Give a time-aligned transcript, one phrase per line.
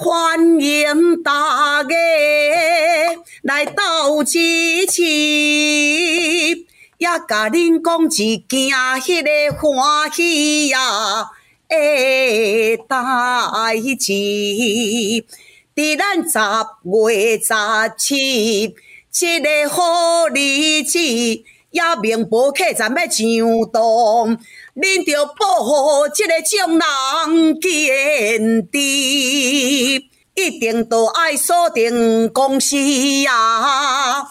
[0.00, 1.88] 欢迎大家
[3.42, 4.38] 来到支
[4.86, 6.54] 持，也
[7.26, 8.70] 甲恁讲一件
[9.00, 11.28] 迄个欢喜呀
[11.68, 12.96] 的代
[13.98, 14.12] 志。
[15.74, 16.38] 伫咱十
[16.84, 17.52] 月十
[17.98, 18.76] 七，
[19.10, 21.42] 这个好日子，也
[22.00, 24.38] 名博客站要上当，
[24.80, 28.78] 恁着保护这个众人坚持，
[30.36, 32.76] 一定都爱锁定公司
[33.22, 34.22] 呀。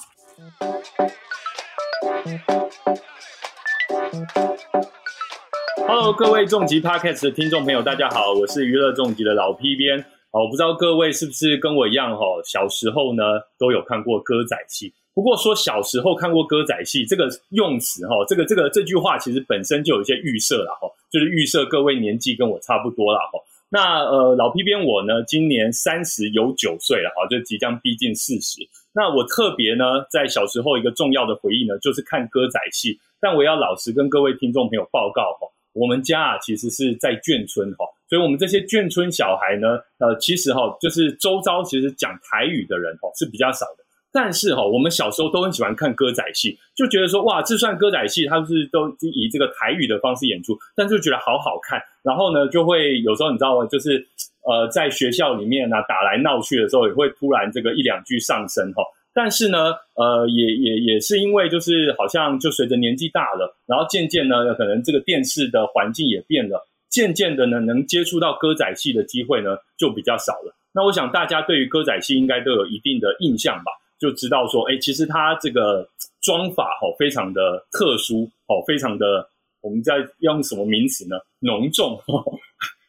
[5.85, 9.99] Hello，各位重疾 Podcast 的听众朋友，大家好，我是娱乐重疾的老 P 编。
[10.31, 13.23] 哦，我不知道各位是不是跟我一样哈，小时候呢
[13.59, 14.93] 都有看过歌仔戏。
[15.17, 23.39] 不过说小时候看过歌仔戏这个用词哈，这个这个这句话其实本身就有一些预设了哈，就是预设各位年纪跟我差不多了哈。
[23.67, 28.61] 那呃老 P 边我呢，今年三十有九岁了哈，就即将逼近四十。
[28.93, 32.99] 那我特别呢，在小时候一个重要的回忆呢，就是看歌仔戏。
[33.19, 37.85] 但我要老实跟各位听众朋友报告哈，我们家啊其实是在眷村哈。
[38.07, 43.83] 所以，我们这些眷村小孩呢，呃，其实哈，就是周遭其实讲台语的人哈是比较少的。
[44.17, 51.79] 但是哈，我们小时候都很喜欢看歌仔戏，就觉得说哇，这算歌仔戏，它是都以这个台语的方式演出，但是觉得好好看。
[52.01, 53.67] 然后呢，就会有时候你知道吗？
[53.67, 54.03] 就是
[54.41, 58.81] 呃，在学校里面呢打来闹去的时候，也会突然这个一两句上升哈。
[59.13, 66.65] 但是呢，呃，也也也是因为就是好像就随着年纪大了，然后渐渐呢，可能这个电视的环境也变了。
[66.89, 70.55] 渐渐的呢，能接触到歌仔戏的机会呢，就比较少了。
[70.73, 75.87] 那我想大家对于歌仔戏应该都有一定的印象吧，就知道说，哎，其实它这个
[76.21, 79.29] 妆法哈，非常的特殊哦，非常的，
[79.61, 81.17] 我们在用什么名词呢？
[81.39, 81.99] 浓重，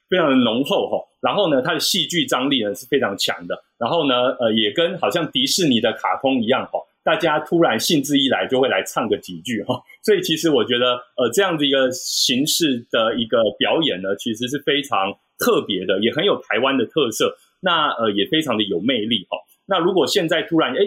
[0.09, 0.99] 非常的浓厚哈。
[1.21, 3.63] 然后呢，它的戏剧张力呢是非常强的。
[3.79, 6.79] 然后呢，呃，也跟好像迪士尼的卡通一样哈。
[7.05, 19.39] 大家突然兴致一来，就会来唱个几句哈，所以其实我觉得，呃，这样的一个形式的一个表演呢，其实是非常特别的，也很有台湾的特色，那呃也非常的有魅力哈。
[19.69, 20.79] 那如果现在突然哎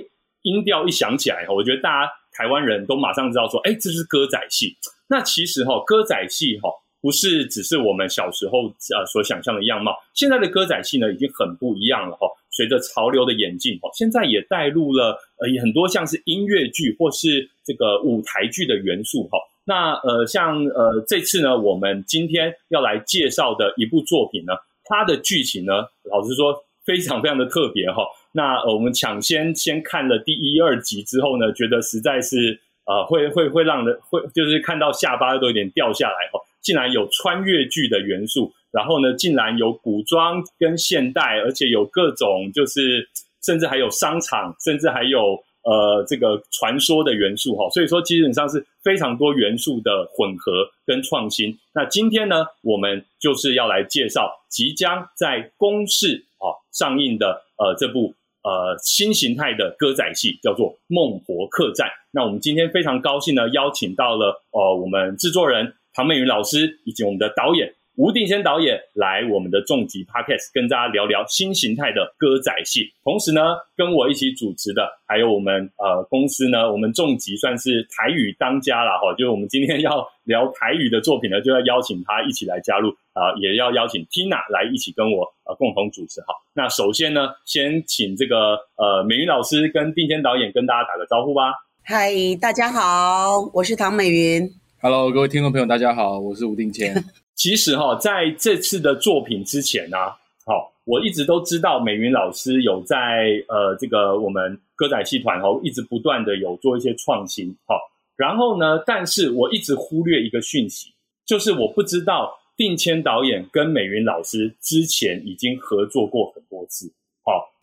[0.41, 4.75] 音调一响起来哈，我觉得大家台湾人都马上知道说，哎，这是歌仔戏。
[5.07, 6.69] 那其实哈，歌仔戏哈
[6.99, 12.27] 不是只是我们小时候呃所想象的样貌，现在的歌仔戏呢已经很不一样了哈。
[12.49, 19.37] 随着潮流的演进，哦，现在也带入了呃很多像是音乐剧或是这个舞台剧的元素，哈。
[19.63, 24.53] 那呃像呃这次呢，我们今天要来介绍的一部作品呢，
[24.85, 28.03] 它的剧情呢，老实说非常非常的特别，哈。
[28.33, 36.41] 那我们抢先先看了第一二集之后呢，觉得实在是呃会会会让人会就是看到下巴都有点掉下来，哦。
[36.61, 38.53] 竟然有穿越剧的元素。
[38.71, 43.09] 然后呢，竟然有古装跟现代，而且有各种，就是
[43.43, 47.69] 甚至还有商场，甚至还有呃这个传说的元素哈。
[47.71, 51.57] 所以说基本上是非常多元素的混合跟创新。
[51.73, 58.13] 那今天呢，我们就是要来介绍即将在公视啊上映的呃这部
[58.43, 61.87] 呃新形态的歌仔戏，叫做《孟婆客栈》。
[62.11, 67.73] 那我们今天非常高兴呢，邀请到了呃我们制作人唐美云老师以及我们的导演。
[67.97, 73.41] 吴定谦导演来我们的重疾 podcast 跟大家聊聊新形态的歌仔戏，同时呢，
[73.75, 86.33] 跟我一起主持的还有我们呃公司呢，我们重疾算是台语当家了哈，就是我们今天要聊台语的作品呢，就要邀请他一起来加入啊，也要邀请 Tina 来一起跟我呃共同主持哈。
[86.53, 91.51] 那首先呢，先请这个呃美云老师跟定谦导演跟大家打个招呼吧。
[91.83, 92.09] 嗨，
[92.39, 94.49] 大家好，我是唐美云。
[94.81, 96.95] Hello，各位听众朋友，大家好，我是吴定谦。
[97.41, 99.97] 其实哈，在这次的作品之前呢，
[100.45, 107.79] 好，我一直都知道美云老师有在呃这个我们歌仔戏团哦，一直不断的有做一些创新，好，
[108.15, 110.93] 然后呢，但是我一直忽略一个讯息，
[111.25, 116.93] 就是我不知道定谦导演跟美云老师之前已经合作过很多次，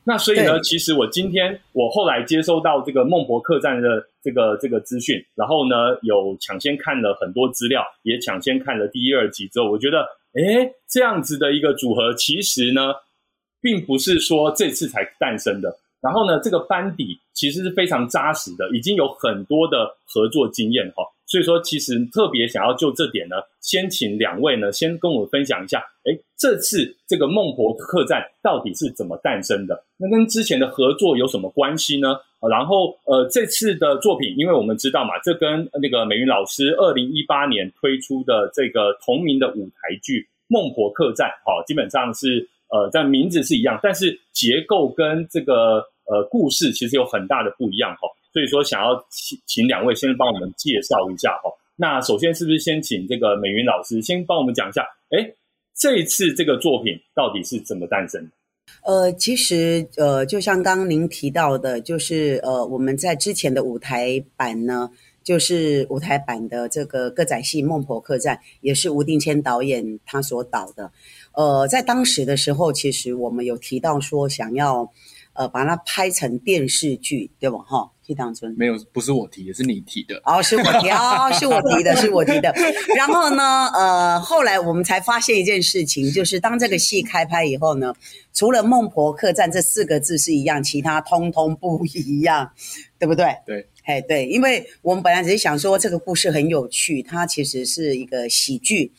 [0.08, 10.00] 那所以呢，其实我今天我后来接收到这个孟婆客栈的这个这个资讯，然后呢有抢先看了很多资料，也抢先看了第一二集之后，我觉得，
[10.32, 12.94] 哎，这样子的一个组合，其实呢，
[13.60, 15.76] 并不是说这次才诞生的。
[16.00, 21.04] 然后呢，这个班底其实是非常扎实的，已经有很多的合作经验哈。
[21.28, 29.84] 所以说，其实特别想要就这点呢，先请两位呢，先跟我分享一下，哎，这次这个孟婆客栈到底是怎么诞生的？
[29.98, 32.16] 那跟之前的合作有什么关系呢？
[32.48, 48.08] 然后，呃，这次的作品，因为我们知道嘛，这跟那个美云老师二零一八年推出的这个同名的舞台剧《孟婆客栈》，好，基本上是呃，在名字是一样，但是结构跟这个呃故事其实有很大的不一样哈。
[48.38, 51.50] 所以说，想要请请两位先帮我们介绍一下哈。
[51.74, 54.82] 那首先是不是先请这个美云老师先帮我们讲一下？
[55.10, 55.34] 哎，
[55.74, 58.30] 这次这个作品到底是怎么诞生？
[58.84, 64.90] 呃，其实呃，就像刚刚您提到的，就是呃，我们在之前的舞台版呢，
[65.24, 70.92] 就是舞台版的这个歌仔戏《孟婆客栈》，也是吴定谦导演他所导的。
[71.32, 74.88] 呃，在当时的时候，其实我们有提到说想要
[75.32, 77.58] 呃把它拍成电视剧，对吧？
[77.58, 77.90] 哈。
[78.56, 80.20] 没有，不是我提的，是你提的。
[80.24, 82.54] 哦，是我提哦， 是我提的，是我提的。
[82.96, 87.92] 然后呢，呃，后来我们才发现一件事情，就是当这个戏开拍以后呢，
[88.32, 92.50] 除了“孟婆客栈”这四个字是一样，其他通通不一样，
[92.98, 93.26] 对不对？
[93.46, 98.92] 对，哎，对，因为我们本来只是想说这个故事很有趣，它其实是一个喜剧。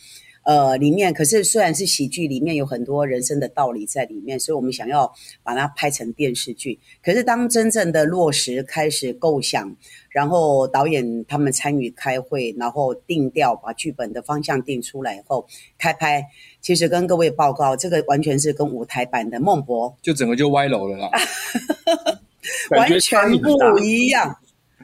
[0.50, 5.14] 呃，里面可是虽然是喜剧，里面有很多人生的道理在里面，所以我们想要
[5.44, 6.80] 把它拍成电视剧。
[7.04, 9.76] 可是当真正的落实开始构想，
[10.10, 15.46] 然后导演他们参与开会，然后定调，把剧本的方向定出来以后
[15.78, 16.26] 开拍，
[16.62, 21.12] 其实跟各位报告，这个完全是跟舞台版的《孟博》就整个就歪楼了啦，
[22.76, 24.36] 完全不一样。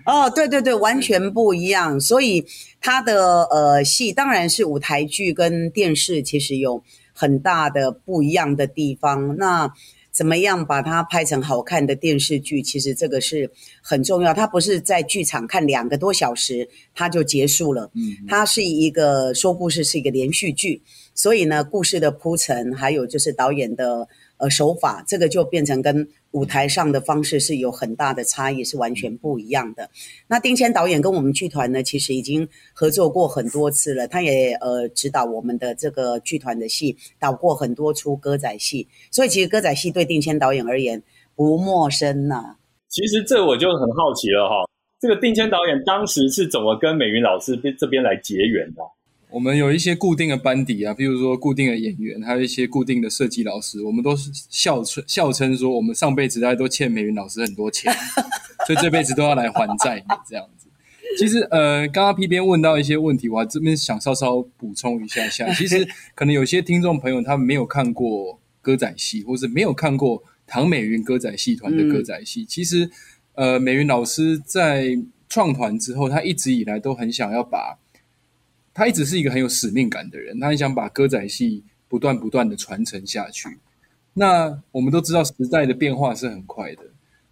[0.05, 1.99] 哦，对对对，完全不一样。
[1.99, 2.45] 所以
[2.79, 9.35] 他的呃戏当然是舞台剧跟电视其实有很大的不一样的地方。
[9.37, 9.73] 那
[10.11, 12.61] 怎么样把它拍成好看的电视剧？
[12.61, 14.33] 其实这个是很重要。
[14.33, 20.81] 它不是在剧场看两个多小时它就结束了，嗯，它是一个说故事是一个连续剧，
[21.13, 24.07] 所以呢，故事的铺陈还有就是导演的。
[24.37, 29.89] 呃，手法这个就变成跟舞台上的方式是有很大的差异，是完全不一样的。
[30.27, 41.01] 那丁谦导演跟我们剧团呢，其实已经合作过很多次了，他也呃指导我们的这个剧团的戏，导过很多出歌仔戏，所以其实歌仔戏对丁谦导演而言
[41.35, 42.57] 不陌生呐。
[42.89, 44.55] 其实这我就很好奇了哈，
[44.99, 48.81] 这个丁谦导演当时是怎么跟美云老师这边来结缘的？
[49.35, 57.91] 我们有一些固定的班底啊，比如说固定的演员，还有一些固定的设计老师，我们都是笑称笑称说，我们上辈子大家都欠美云老师很多钱，
[58.65, 60.69] 所以这辈子都要来还债这样子。
[61.17, 65.53] 其实呃，刚刚 P 边问到一些问题，我这边想稍稍补充一下下。
[65.53, 65.85] 其实
[66.15, 72.45] 可能有些听众朋友他们没有看过歌仔戏，或是没有看过唐美云歌仔戏团的歌仔戏。
[72.45, 72.89] 其实
[73.33, 74.97] 呃，美云老师在
[75.27, 77.79] 创团之后，他一直以来都很想要把。
[78.75, 83.47] 他一直是一个很有使命感的人，他很想把歌仔戏不断不断的传承下去。
[84.13, 86.81] 那我们都知道时代的变化是很快的。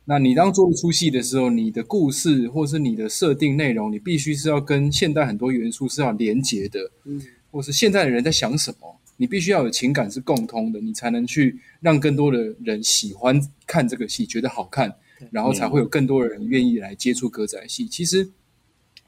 [0.05, 13.37] 那你当做一出戏的时候，你的故事或是你的设定内容，你必须是要跟现代很多元素是要连结的，嗯，或是现在的人在想什么，你必须要有情感是共通的，你才能去让更多的人喜欢
[13.67, 14.93] 看这个戏，觉得好看，
[15.29, 17.85] 然后才会有更多的人愿意来接触歌仔戏。
[17.85, 18.29] 其实。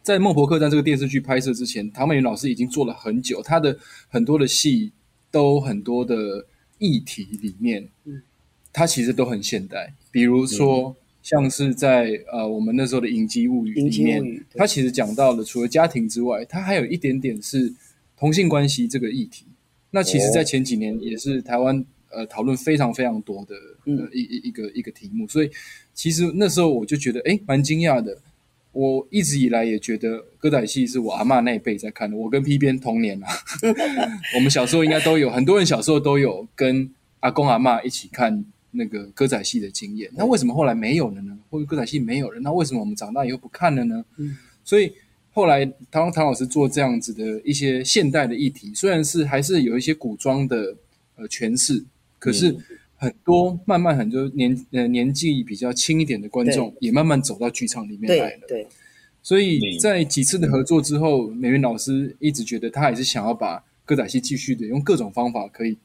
[0.06, 3.76] 在《孟婆客栈》这个电视剧拍摄之前，唐美云老师已经做了很久，她的
[4.08, 4.92] 很多的戏
[5.32, 6.46] 都很多的
[6.78, 8.22] 议题里面，嗯，
[8.72, 9.96] 她其实都很现代。
[10.12, 17.74] 比如说，像是在呃我们那时候的《影集物语》里面，他其实讲到了除了家庭之外，他还有一点点是
[18.16, 19.48] 同性关系这个议题。
[19.90, 25.50] 那其实，在前几年也是台湾呃讨论非常非常多的呃一一一个一个题目，所以
[25.96, 28.16] 其实那时候我就觉得哎蛮惊讶的。
[28.76, 32.18] 我一直以来也觉得歌仔戏是我阿妈那一辈在看的。
[32.18, 33.28] 我跟 P 边同年啊，
[34.36, 36.92] 我们小时候应该都有很多人小时候都有跟
[37.22, 40.12] 阿公阿妈一起看那个歌仔戏的经验。
[40.14, 41.38] 那为什么后来没有了呢？
[41.50, 42.40] 或者歌仔戏没有了？
[42.42, 44.04] 那为什么我们长大以后不看了呢？
[44.66, 44.92] 所以
[45.32, 50.76] 后来唐唐老师做这样子的一些现代的议题，虽然是还是有一些古装的
[51.16, 51.82] 呃诠释，
[52.20, 52.54] 可是。
[52.98, 58.48] 很多慢慢很多年呃年纪比较轻一点的观众也慢慢走到剧场里面来了。
[58.48, 58.66] 对，
[59.22, 65.78] 所以在几次的合作之后，美云老师一直觉得他还是想要把歌仔戏继续的用各种方法可以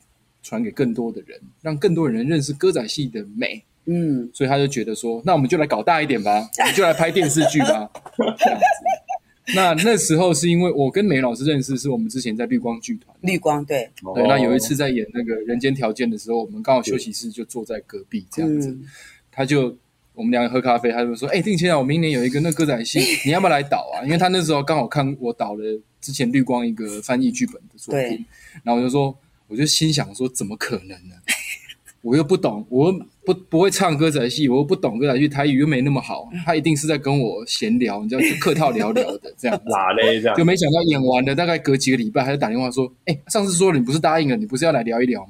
[0.43, 3.63] 传给更多的人，让更多人认识歌仔戏的美。
[3.87, 7.91] 嗯，所以他就觉得说，那我们就来搞大一点吧，我们就来拍电视剧吧，
[8.39, 8.65] 这样子。
[9.57, 13.15] 那那时候是因为我跟梅老师认识，是我们之前在绿光剧团。
[13.21, 18.77] 绿光对对，那有一次在演那个人间条件的时候，我们刚好休息室就坐在隔壁这样子。
[19.31, 19.77] 他就
[20.15, 28.25] 我们两个喝咖啡，他就说：“哎，定谦啊，我明年有一个那歌仔戏，你要不要来导啊？”因为他那时候刚好看我导了之前绿光一个翻译剧本的作品，
[28.63, 29.17] 然后我就说，
[29.49, 31.15] 我就心想说，怎么可能呢？
[32.03, 32.93] 我又不懂，我
[33.25, 39.61] 不不会唱歌仔戏，我又不懂歌仔戏，台语又没那么好，他一定是在跟我闲聊，你知道，就客套聊聊的 这样。
[39.67, 40.21] 哪嘞？
[40.21, 45.29] 这样就没想到演完了，大概隔几个礼拜，他就打电话说：“哎，上次说你不是答应了，你不是要来聊一聊吗？”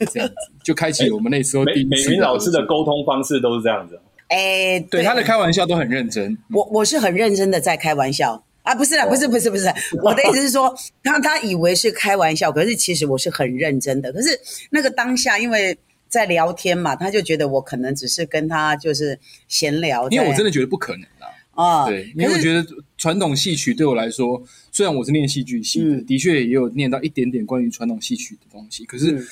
[0.10, 0.34] 这样子
[0.64, 4.00] 就开启了我们那时候第美美一次云老师的沟通方式都是这样子。
[4.28, 9.66] 哎，对他的开玩笑都很认真，我我是很认真的在开玩笑啊，不是啦，不是不是不是，
[10.02, 14.10] 我的意思是说，他他以为是开玩笑，可是其实我是很认真的。
[14.12, 14.28] 可是
[14.70, 15.76] 那个当下，因为
[16.10, 21.30] 在聊天嘛，他就觉得我可能只是跟他就是闲聊，因为我真的的觉得不可能啊。
[21.52, 22.64] 啊，对，因为我觉得
[22.96, 29.26] 传统戏曲对我来说，虽然我是念戏剧系的，嗯的确也有念到一点点关于传统戏曲的东西，可是嗯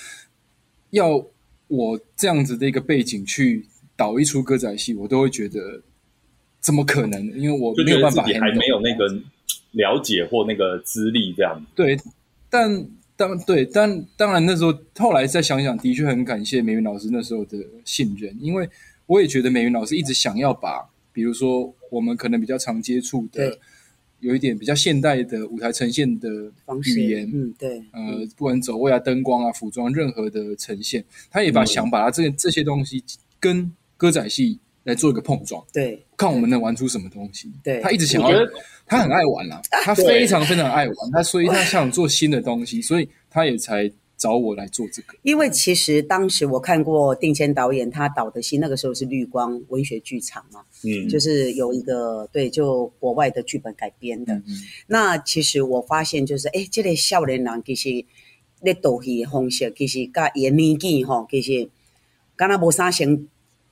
[0.91, 1.25] 要
[1.69, 3.67] 我这样子的一个背景去
[3.97, 5.81] 导一出歌仔戏，我都会觉得
[6.61, 7.25] 怎么可能？
[7.39, 9.07] 因为我没有办法还没有那个
[9.73, 11.67] 了解或那个资历这样子。
[11.75, 11.99] 对，
[12.51, 12.71] 但
[13.19, 18.71] 当对，但当然那时候后来再想想，的确很感谢美云老师那时候的信任，因为
[19.07, 23.59] 我也觉得美云老师一直想要把，比如说我们可能比较常接触的，
[24.21, 26.29] 有一点比较现代的舞台呈现的
[26.85, 31.67] 语言，嗯，对，呃，不管走位啊、灯光啊、服装，任何的呈现，他也把嗯。
[31.67, 33.03] 想把它这这些东西
[33.41, 37.53] 跟歌仔戏来做一个碰撞，对看我们能玩出什么东西。
[37.63, 38.29] 对他一直想要
[38.87, 45.15] 他很爱玩啦，他非常非常爱玩，他所以他想做新的东西，所以他也才找我来做这个。
[45.23, 54.35] 因为其实当时我看过定谦导演他导的戏，那个时候是绿光文学剧场嘛，嗯，就是有一个对，就国外的剧本改编的。
[54.35, 58.05] 嗯嗯那其实我发现就是，诶，这个少年郎其实
[58.63, 61.69] 那导戏的方式，其实甲伊的年纪吼，其实
[62.35, 63.07] 敢若无啥像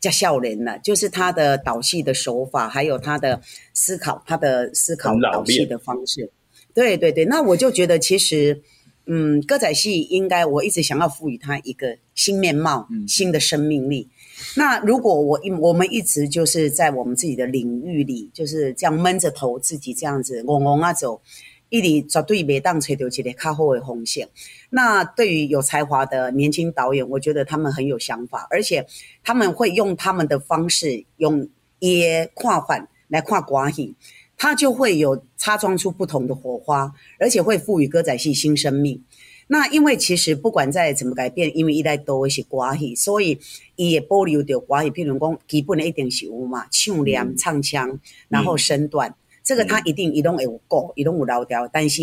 [0.00, 3.40] 叫笑脸了，就是他的导戏的手法，还有他的
[3.72, 6.30] 思考，他的思考导戏的方式。
[6.74, 8.60] 对对对，那我就觉得其实，
[9.06, 14.08] 嗯，歌仔戏应该我一直想要赋予它一个新面貌、嗯新的生命力。
[14.54, 21.22] 那如果我一我们一直就是在我们自己的领域里，就是这样闷着头自己这样子嗡嗡啊走，
[21.70, 24.28] 一直绝对没当吹到一个较好的风险。
[24.70, 28.86] 那对于有才华的年轻导演，我觉得他们很有想法，而且
[29.22, 33.94] 他们会用他们的方式，用也看法来跨寡戏，
[34.36, 39.02] 他就会有擦撞出不同的火花，而且会赋予歌仔戏新生命。
[39.48, 43.38] 那因为其实不管再怎么改变，因为一代都会是歌戏，所以
[43.76, 52.02] 伊也保留着歌戏，譬如讲基本的一定是有嘛，唱念、嗯唱腔，然后身段，这个他一定伊拢会有顾，伊拢有老调，但是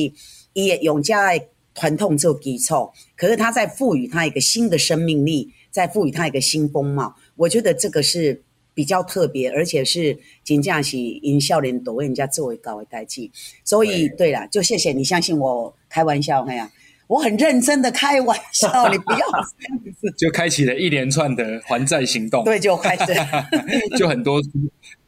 [0.53, 13.31] 伊也用家的传统做基础，可是他在赋予他一个新的生命力，在赋予他一个新风貌，我觉得这个是比较特别，而且是真正是因少年导演人家作为高的代际。
[13.63, 14.31] 所以对。
[14.31, 16.71] 啦，就谢谢你相信我，开玩笑那样，
[17.07, 23.13] 我很认真的开玩笑， 你不要这样子，就开启了一连串的还债行动，对，就开始。
[23.97, 24.41] 就很多，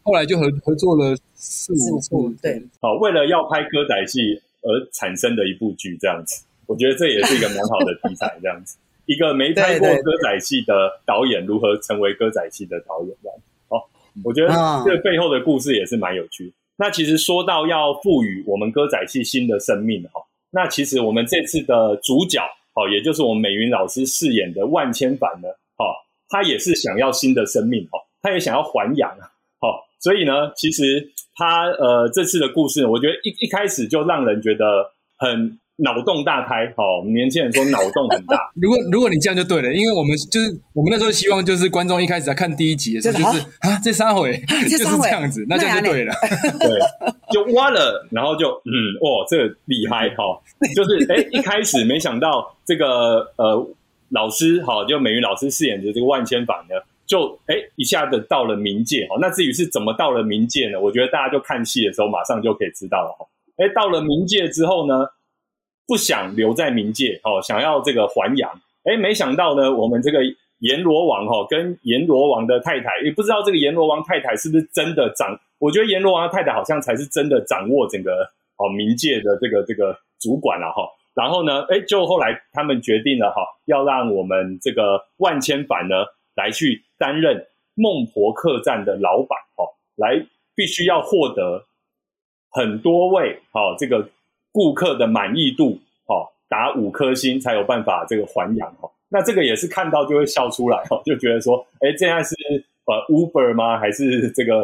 [0.03, 4.19] 后来就合合作了四四五部对，好，为了要拍歌仔戏
[4.61, 8.77] 而产生的一部剧，这样子，我觉得这也是一个蛮好的题材，这样子。
[9.05, 10.73] 一个没拍过歌仔戏的
[11.05, 13.43] 导演如何成为歌仔戏的导演，这样子。
[13.69, 13.77] 哦，
[14.23, 16.51] 我觉得啊这背后的故事也是蛮有趣。
[16.75, 20.19] 那其实说到要赋予我们歌仔戏新的生命，哈，
[20.49, 22.41] 那其实我们这次的主角，
[22.73, 25.93] 哦，也就是我们美云老师饰演的万千凡呢，哦，
[26.27, 29.29] 他也是想要新的生命，哦，他也想要还阳啊，
[29.61, 46.13] 哦，所以呢，其实他呃这次的故事，我觉得一一开始就让人觉得很脑洞大开，好，我们年轻人说脑洞很大， 如果如果你这样就对了，因为我们就是我们那时候希望就是观众一开始在看第一集的时候，就就是是啊这三回就是 这三回这样子，那这样就对了。
[46.59, 46.69] 对，
[47.31, 50.39] 就挖了，然后就嗯，哇，这个厉害哈、哦，
[50.75, 53.67] 就是哎，一开始没想到这个呃
[54.09, 60.79] 老师好、就美云老师饰演的这个万千法呢，就哎一下子到了冥界哈、那至于是怎么到了冥界呢？
[60.79, 63.25] 我觉得大家就看戏的时候马上就可以知道了哈、
[63.57, 65.05] 哎，到了冥界之后呢，
[65.87, 68.49] 不想留在冥界哦，想要这个还阳，
[68.83, 70.19] 哎，没想到呢，我们这个
[70.59, 78.23] 阎罗王哈、跟阎罗王的太太，也不知道这个阎罗王太太是不是真的掌，我觉得阎罗王的太太好像才是真的掌握整个
[78.57, 80.87] 哦冥界的这个这个主管了、哈。
[81.13, 85.95] 然后呢，哎，就后来他们决定了哈，要让我们这个万千凡呢
[86.35, 90.25] 来去担任孟婆客栈的老板哦，来
[90.55, 91.63] 必须要获得
[92.49, 94.09] 很多位哦这个
[94.55, 98.89] 顾客的满意度哦达五颗星才有办法这个还阳哦。
[99.09, 102.33] 那这个也是看到就会笑出来哦，就觉得说，哎，这样是
[102.85, 103.77] 呃 Uber 吗？
[103.77, 104.59] 还是这个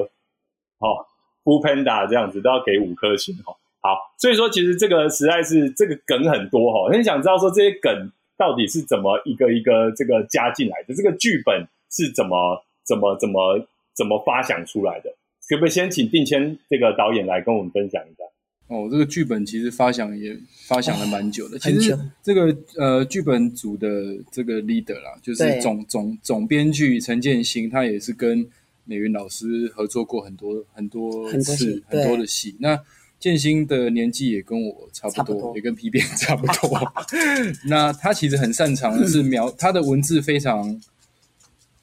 [0.79, 1.03] 哦
[1.43, 3.51] f o o Panda 这样子都要给五颗星哦。
[3.81, 15.13] 好，所以说其实这个实在是这个梗很多哈、哦，很想知道说这些梗到底是怎么一个一个这个加进来的，这个剧本是怎么怎么怎么怎么发想出来的？
[15.49, 18.23] 可不可以先请定谦这个导演来跟我们分享一下？
[18.71, 20.33] 哦，这个剧本其实发想也
[20.65, 21.59] 发想了蛮久的。
[21.59, 28.47] 其实这个呃剧本组的这个 leader 啦，就是总总总编剧陈建新，他也是跟
[28.85, 32.55] 美云老师合作过很多很多很多戏次很多的戏。
[32.59, 32.79] 那
[33.19, 36.79] 建新的年纪也跟我差不多，不多也跟皮鞭差不多。
[37.67, 40.81] 那他其实很擅长的是描他的文字非常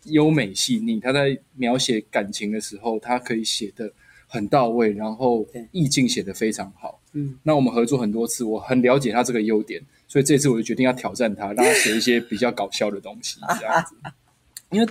[0.05, 3.93] 优美细腻，他在描写感情的时候，他可以写的
[4.29, 7.01] 很到位，然后意境写得非常好。
[7.15, 13.97] 嗯，那我们合作很多次，我很了解他这个优点，所以这次我就决定要挑战他，让他写一些比较搞笑的东西，这样子。
[14.71, 14.87] 因为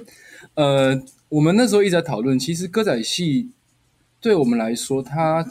[0.56, 3.51] 呃，我们那时候一直在讨论，其实歌仔戏
[4.20, 5.48] 对我们来说，它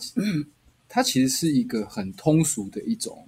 [0.89, 3.25] 它其实是一个很通俗的一种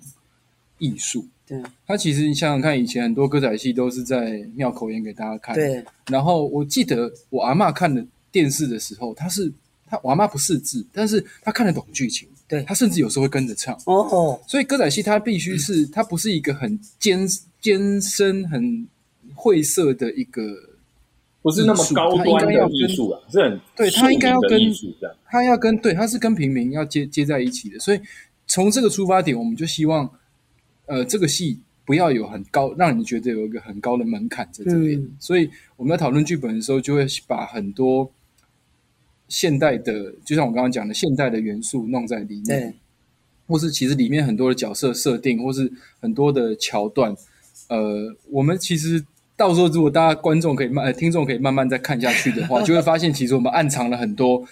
[0.79, 1.25] 艺术。
[1.47, 9.51] 对它其实你想想看，以前很多歌仔戏都是在庙口演给大家看，对然后我记得我阿嬷看的电视的时候，她是
[9.89, 13.75] 她我阿嬷不识字，但是他看得懂剧情，对他甚至有时候会跟着唱。
[13.87, 17.27] 哦哦，所以歌仔戏它必须是它不是一个很艰
[17.61, 18.87] 艰深、很
[19.35, 20.43] 晦涩的一个，
[21.43, 25.17] 不是那么高端的艺术啊，是很对他应该要跟艺术这样。
[25.27, 27.79] 它要跟对他是跟平民要接接在一起的。
[27.79, 28.01] 所以
[28.47, 30.11] 从这个出发点，我们就希望，
[30.87, 34.99] 呃，这个戏不要有很高，让你觉得有一个很高的门槛在这边。
[34.99, 38.11] 嗯所以我们在讨论剧本的时候，就会把很多
[39.29, 42.75] 现代的，就像我刚刚讲的现代的元素弄在里面。
[43.51, 47.17] 或是其实里面很多的角色设定，或是很多的桥段，
[47.71, 49.03] 呃，我们其实
[49.39, 54.47] 到时候如果大家观众可以慢，呃，听众可以慢慢再看下去的话， 就会发现其实我们暗藏了很多，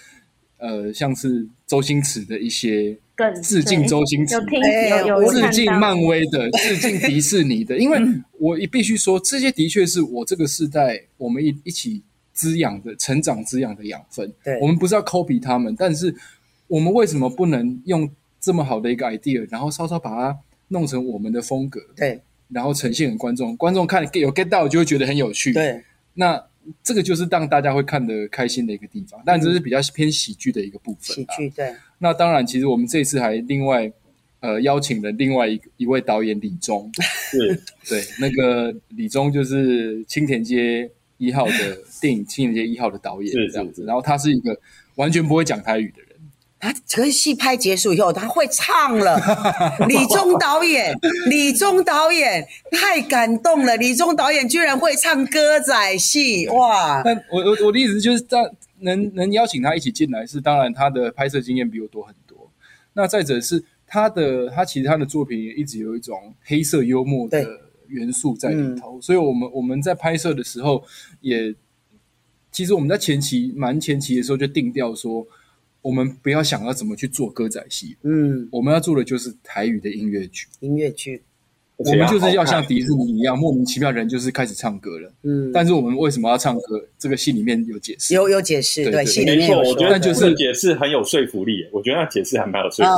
[0.57, 4.35] 呃，像是周星驰的一些更致敬周星驰
[5.31, 7.99] 致敬漫威的， 致敬迪士尼的，因为
[8.39, 12.01] 我也必须说，这些的确是我这个时代我们一一起
[12.37, 14.31] 滋养的、成长滋养的养分。
[14.43, 16.13] 对我们不是要 copy 他们，但是
[16.67, 18.07] 我们为什么不能用
[18.39, 26.41] 这么好的一个 idea，然后稍稍把它弄成我们的风格，对然后呈现给观众，观众看有 get 到就会觉得很有趣。，对那
[26.83, 31.33] 这个就是让大家会看得开心的一个地方，但这是比较偏喜剧的一个部分、啊。
[31.33, 33.91] 喜剧对那当然，其实我们这次还另外
[34.41, 44.57] 呃邀请了另外一一位导演李忠，是对，那个李忠就是青田街一号的电影《青田街一号》的导演这样子，然后他是一个
[44.95, 46.09] 完全不会讲台语的人，
[46.59, 49.19] 他可是戏拍结束以后，他会唱了。
[49.87, 50.95] 李忠导演，
[51.27, 53.77] 李忠导演太感动了。
[53.77, 57.01] 李忠导演居然会唱歌仔戏，哇！
[57.03, 58.39] 但我我我的意思就是，在
[58.79, 62.51] 能能邀请他一起进来，是当然他的拍摄经验比我多很多。
[62.93, 67.53] 那再者是他的他其实他的作品也一直有一种黑色幽默的对
[67.89, 70.83] 元素在里头，所以我们我们在拍摄的时候
[71.21, 71.53] 也，
[72.51, 75.25] 其实我们在前期蛮前期的时候就定调说，
[75.81, 81.21] 我们不要想要怎么去做歌仔戏，嗯，我们要做的就是台语的音乐剧，音乐剧，
[81.77, 85.13] 我们就是要像迪士尼一样莫名其妙人就是开始唱歌了。
[85.21, 86.83] 嗯，但是我们为什么要唱歌？
[86.97, 88.15] 这个戏里面有解释。
[88.15, 91.53] 有有解释，对，戏里，面有，我觉得就是解释很有说服力。
[91.71, 92.91] 我觉得那解释还蛮有说服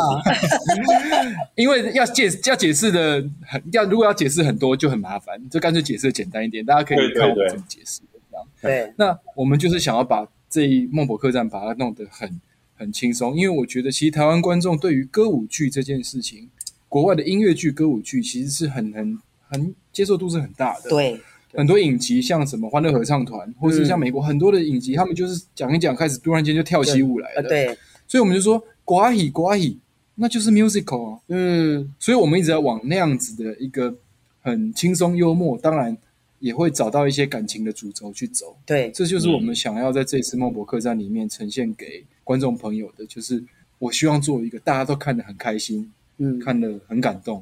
[0.75, 0.83] 力。
[1.13, 7.99] 啊， 因为要解要解释的很要，如果要解释很多就很麻烦，就干脆解释的简单一点，大家可以看我怎么解释。
[8.31, 12.39] 这样，对，那我们就是想要把这一孟婆客栈把它弄得很
[12.75, 16.49] 很轻松，因为我觉得其实台湾观众对于歌舞剧这件事情，
[16.89, 21.21] 国外的音乐剧、歌舞剧其实是很很很接受度是很大的。，对，
[21.53, 29.79] 很多影集像什么《欢乐合唱团》，或是像美国很多的影集，他们就是讲一讲，开始突然间就跳起舞来了。，呃对，所以我们就说寡喜寡喜，
[30.15, 31.19] 那就是 musical 啊。
[31.27, 33.95] 嗯，所以我们一直在往那样子的一个
[34.41, 35.95] 很轻松幽默，当然
[36.39, 38.57] 也会找到一些感情的主轴去走。
[38.65, 43.43] 对，这就是我们想要在这次孟博客栈里面呈现给观众朋友的，就是
[43.77, 47.41] 我希望做一个大家都看得很开心、嗯，看得很感动，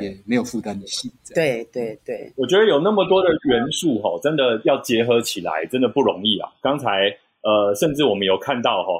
[0.00, 1.10] 也没有负担的戏。
[1.34, 6.48] 对对对，我觉得有那么多的元素哈，真的要结合起来，真的不容易啊。
[6.60, 7.08] 刚才
[7.42, 8.92] 呃，甚至我们有看到哈，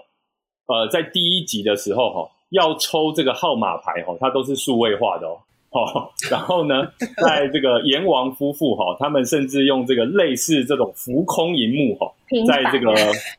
[0.67, 5.39] 呃，在第一集的时候哈，要抽这个号码牌哈，它都是数位化的哦。
[5.73, 12.13] 哦，然后呢，在这个阎王夫妇哈，他们甚至用这个类似这种浮空荧幕哈，
[12.47, 12.91] 在这个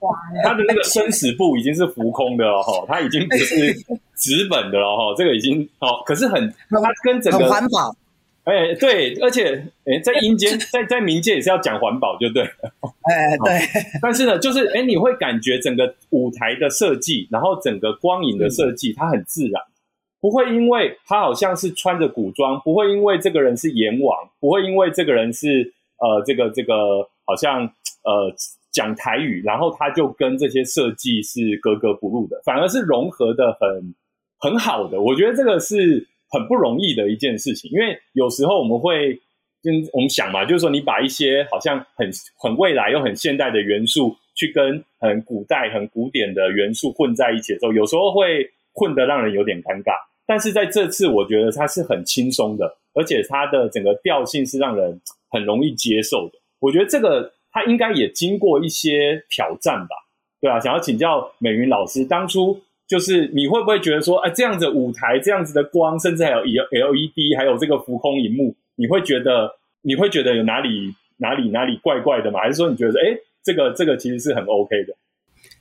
[0.02, 3.74] 哇，他的那个生死簿已经是浮空的了哈，它已经不是
[4.16, 7.96] 纸本的了哈，这个已经哦，可是很它跟整很个环保，
[8.46, 12.50] 哎对，而且哎在阴间 在在民间也是要讲环保，就对了。
[13.04, 13.60] 哎，对，
[14.02, 19.62] 但是呢，就是哎你会感觉整个舞台的设计，然后整个光影的设计，它很自然，
[20.24, 26.74] 不会因为他好像是穿着古装，不会因为这个人是阎王，不会因为这个人是呃这个这个
[27.26, 27.66] 好像
[28.06, 28.34] 呃
[28.72, 33.94] 讲台语，然后他就跟这些设计是格格不入的，反而是融合的很
[34.40, 35.02] 很好的。
[35.02, 39.20] 我觉得这个是很不容易的一件事情，因为有时候我们会
[39.62, 49.92] 跟我们想嘛，就是说你把一些好像很很未来又很现代的元素，去跟很古代、很古典的元素混在一起的时候，有时候会混得让人有点尴尬。
[50.26, 56.40] 但是在这次，我觉得它是很轻松的，而且它的整个调性是让人很容易接受的。
[56.60, 59.96] 我觉得这个它应该也经过一些挑战吧，
[60.40, 60.60] 对啊。
[60.60, 72.40] 想要请教美云老师，当初就是你会不会觉得说，哎，这样子舞台、这样子的光，甚至还有 L LED，还有这个浮空荧幕，你会觉得你会觉得有哪里哪里哪里怪怪的吗？
[72.40, 74.96] 还是说你觉得，哎，这个这个其实是很 OK 的？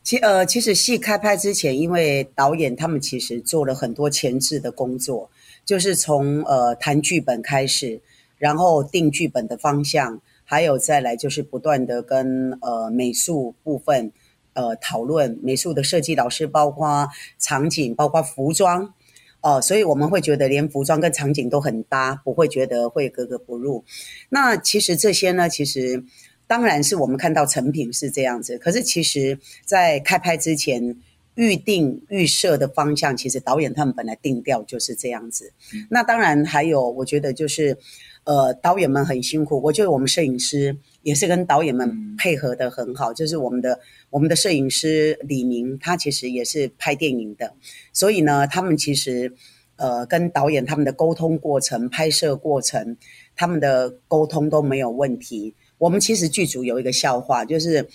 [0.02, 5.30] 其呃，其实戏开拍之前，因为导演他们其实做了很多前置的工作，
[5.64, 8.00] 就是从呃谈剧本开始，
[8.36, 14.10] 然后定剧本的方向，还有再来就是不断的跟呃美术部分
[14.54, 18.92] 呃讨论美术的设计老师，包括场景，包括服装
[19.40, 23.84] 哦，所以我们会觉得连服装跟场景都很搭，不会觉得会格格不入。
[24.30, 26.04] 那其实这些呢，其实。
[26.52, 30.98] 当然是我们看到成品是这样子，可是其实，在开拍之前
[31.34, 35.54] 预定预设的方向，其实导演他们本来定调就是这样子。
[35.88, 37.78] 那当然还有，我觉得就是，
[38.24, 39.62] 呃，导演们很辛苦。
[39.62, 47.54] 我觉得我们摄影师也是跟导演们配合的很好，就是我们的我们的摄影师李明，他其实也是拍电影的，
[47.94, 49.32] 所以呢，他们其实
[49.76, 52.98] 呃跟导演他们的沟通过程、拍摄过程，
[53.34, 55.54] 他们的沟通都没有问题。
[55.82, 57.88] 我们其实剧组有一个笑话，就是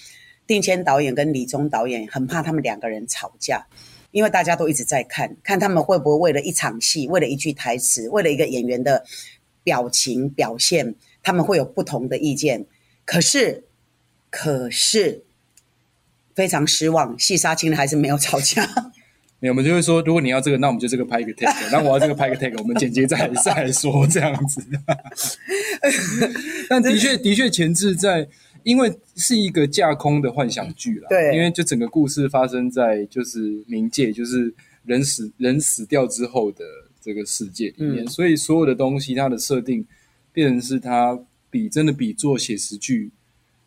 [0.45, 3.65] 定谦导演跟李宗导演很怕他们两个人吵架，
[4.11, 9.05] 因为大家都一直在看，看他们会不会为了一场戏、为了一句台词、为了一个演员的
[9.63, 12.65] 表情表现，他们会有不同的意见。
[13.05, 13.63] 可是，
[14.29, 15.23] 可是
[16.35, 18.69] 非常失望，戏杀青了还是没有吵架。
[19.41, 24.59] 我们就会说，如果你要这个，那我们就这个拍一个 take，那我要这个拍个 take，我们剪接再再说这样子。
[26.67, 28.27] 但的确，的确前置在，
[28.63, 31.07] 因为是一个架空的幻想剧啦。
[31.09, 34.51] 对，因为就整个故事发生在就是冥界，就是
[34.85, 36.65] 人死人死掉之后的
[36.99, 39.85] 这个世界里面，所以所有的东西它的设定，
[40.33, 41.19] 变成是它
[41.51, 43.11] 比真的比做写实剧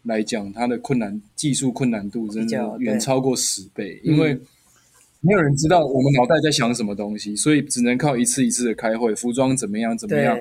[0.03, 4.37] 来讲，它的困难技术困难度真的远超过十倍，因为。
[5.21, 10.39] 没有人知道我们脑袋在想什么东西，所以只能靠一次一次的开会，服装怎么样怎么样，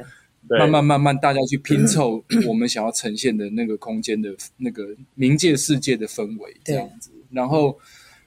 [0.48, 4.88] 慢慢慢慢大家去拼凑我们想要呈现的那个空间的那个
[5.18, 7.12] 冥界世界的氛围这样子。
[7.32, 7.78] 然后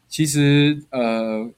[0.09, 1.51] 其实呃。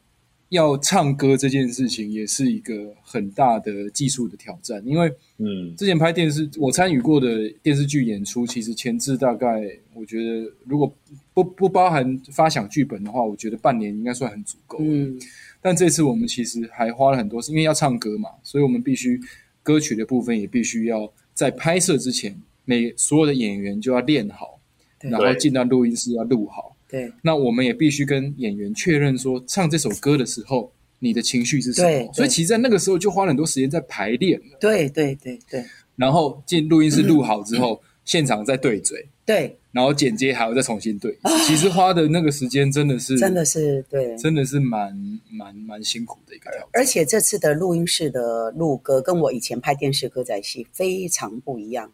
[0.51, 9.63] 要唱歌这件事情也是一个很大的技术的挑战，因为嗯，之前拍电视我参与过的电视剧演出，其实前置大概
[9.95, 10.95] 我觉得如果
[11.33, 14.79] 不不包含发想剧本的话，我觉得半年应该算很足够。
[14.81, 15.19] 嗯，
[15.61, 19.21] 但这次我们其实还花了很多，是因为要唱歌嘛，所以我们必须
[19.63, 24.61] 歌曲的部分也必须要在拍摄之前，每所有的演员就要练好，
[25.01, 26.74] 然后进到录音室要录好。
[26.89, 30.71] 对，那我们也必须跟演员确认说，唱这首歌的时候，
[31.01, 32.13] 你的情绪是什么。
[32.13, 34.57] 所以，其实，在那个时候就花了很多时间在排练了。
[34.61, 35.65] 对对对对。
[35.97, 39.09] 然后进录音室录好之后，现场再对嘴。
[39.25, 39.59] 对。
[39.73, 41.19] 然后剪接还要再重新对。
[41.47, 44.97] 其实花的那个时间真的是，真的是对，真的是蛮
[45.33, 46.69] 蛮蛮辛苦的一个挑战。
[46.75, 51.91] 而且这次的录音室的录歌，跟我以前拍电视歌仔戏非常不一样。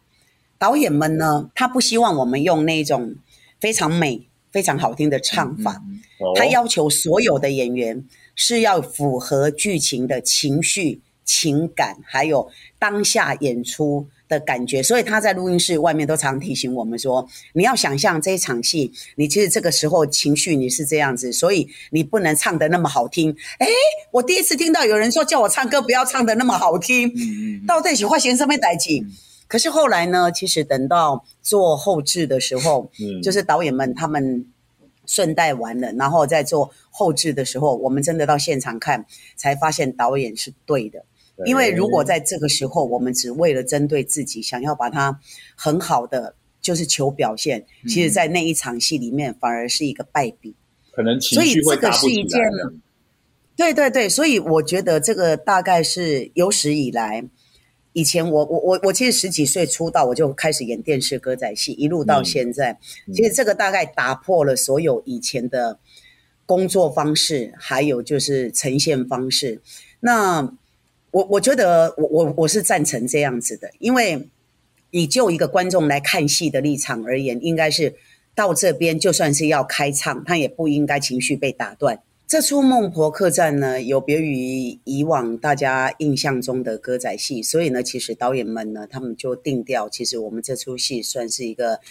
[0.59, 3.15] 导演们呢，他不希望我们用那种
[3.59, 4.27] 非常美。
[4.51, 5.81] 非常好听的唱法，
[6.35, 8.03] 他要求所有的演员
[8.35, 14.83] 是要符合剧情的情绪、情感，还有当下演出的感觉。
[14.83, 23.67] 所以他在录音室外面都常提醒我们说：“你要想象这一场戏，你其实这个时候情绪你是这样子，所以你不能唱的那么好听。”哎，
[24.11, 27.09] 我第一次听到有人说叫我唱歌不要唱的那么好听，
[27.65, 29.05] 到底喜欢先生没带劲。
[29.51, 30.31] 可是后来呢？
[30.31, 34.45] 其实等到做后置的时候，嗯，就是导演们他们
[35.05, 41.03] 顺带完了，然后再做后置的时候，我们真的到现场看，才发现导演是对的。
[41.45, 45.19] 因为如果在这个时候，我们只为了针对自己，想要把它
[45.57, 50.55] 很好的就是求表现，其实，在那一场戏里面，反而是一个败笔。
[50.93, 52.39] 可能情绪会是一件，
[53.57, 57.25] 对对对，所以我觉得这个大概是有史以来。
[57.93, 62.79] 以前我我我我其实十几岁出道，我就开始演电视歌仔戏，一路到现在。
[63.13, 65.79] 其实这个大概打破了所有以前的
[66.45, 69.61] 工作方式，还有就是呈现方式。
[69.99, 70.53] 那
[71.11, 74.29] 我我觉得我我我是赞成这样子的，因为
[74.91, 77.95] 以就一个观众来看戏的立场而言，应该是
[78.33, 82.01] 到这边就算是要开唱，他也不应该情绪被打断。
[82.31, 91.81] 这出《孟婆客栈》呢，有别于以往大家印象中的歌仔戏，所以呢，其实导演们呢，他们就定调，其实我们这出戏算是一个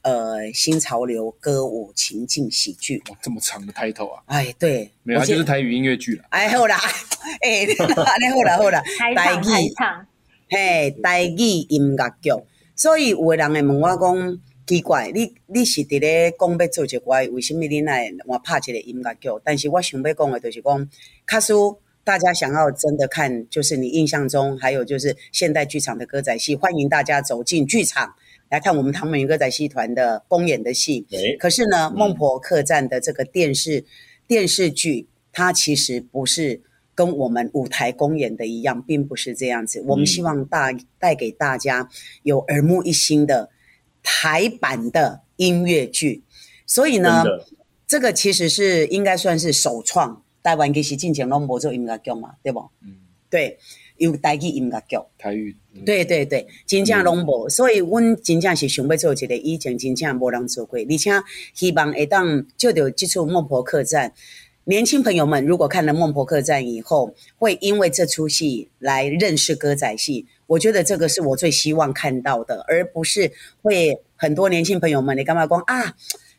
[0.00, 3.02] 呃新潮流歌舞情境喜剧。
[3.10, 4.22] 哇，这么长的 title 啊！
[4.28, 6.24] 哎，对，没有，它就是台语音乐剧了。
[6.30, 6.78] 哎，好啦，
[7.44, 10.06] 哎， 安尼好啦，好啦，开场开场，
[10.48, 11.36] 嘿，台语
[11.68, 12.30] 音乐剧，
[12.74, 19.28] 所以有的人会问我讲，奇怪，你你是伫咧讲要做一个为什么你来我拍一个音乐剧？
[19.44, 20.88] 但是我想要讲的就是讲，
[21.26, 28.14] 卡叔大家想要真的看，就是你印象中还有就是现代剧场的歌仔戏，欢迎大家走进剧场
[28.50, 31.06] 来看我们唐美云歌仔戏团的公演的戏。
[31.10, 33.84] 哎，可是呢，嗯孟婆客栈的这个电视
[34.26, 36.60] 电视剧，它其实不是
[36.94, 39.82] 跟我们舞台公演的一样，并不是这样子。
[39.86, 41.88] 我们嗯希望大带给大家
[42.22, 43.48] 有耳目一新的
[44.02, 46.22] 台版的音乐剧，
[46.66, 47.46] 所以呢，的，
[47.86, 50.22] 这个其实是应该算是首创。
[50.42, 52.68] 台湾其实进前拢无做音乐剧嘛，对不？
[52.82, 52.96] 嗯，
[53.30, 53.56] 对，
[53.96, 54.96] 有台语音乐剧。
[55.16, 55.56] 台语。
[55.72, 61.12] 嗯，对对对，真正拢无，所以阮真正是想要做一个以前真正无人做过，而且
[61.54, 64.10] 希望会当就着这出《孟婆客栈》，
[64.64, 73.30] 年轻朋友们如果看了《孟婆客栈》以后，会因为这出戏来认识歌仔戏，我觉得这个是我最希望看到的，而不是
[73.62, 75.94] 会很多年轻朋友们你干嘛讲啊？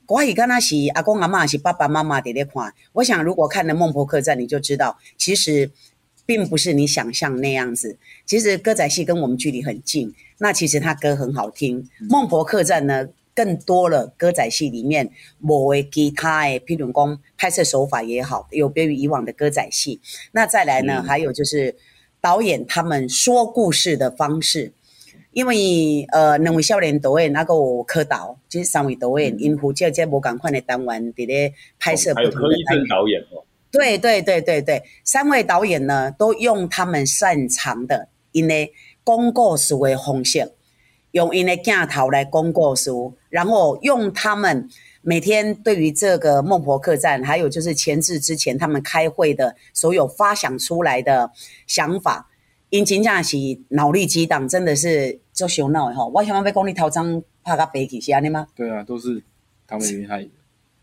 [0.05, 5.71] 国语敢若是阿公阿嬷是爸爸妈妈的那款，我想如果看了《孟婆客栈》，你就知道其实
[6.25, 7.97] 并不是你想象那样子。
[8.25, 11.89] 其实歌仔戏跟我们距离很近，那其实他歌很好听。
[12.09, 20.01] 孟婆客栈呢，更多了歌仔戏里面某位吉他的，譬如工拍摄手法也好，有别于以往的歌仔戏。
[20.33, 21.75] 那再来呢，嗯还有就是
[22.23, 24.71] 导演他们说故事的方式。
[25.33, 32.87] 因为呃，两位少年导演那个有柯导，就是三位导演，因负责这无共款的单元，伫咧拍摄不有柯一同的。
[32.87, 38.71] 导演哦，对对对对对，三位导演呢都用他们擅长的因为
[39.03, 40.51] 讲故事的方式，
[41.11, 42.91] 用因的镜头来讲故事，
[43.29, 44.69] 然后用他们
[45.05, 51.29] 每天对于这个孟婆客栈，还有就是前置之前他们开会的所有发想出来的
[51.67, 52.29] 想法，
[52.69, 53.37] 因真正是
[53.69, 56.09] 脑力激荡，真的是做烧脑的吼。
[56.15, 58.47] 我想要要讲你头张拍到飞起是安尼吗？
[58.55, 59.21] 对啊，都是
[59.67, 60.29] 他们厉害的。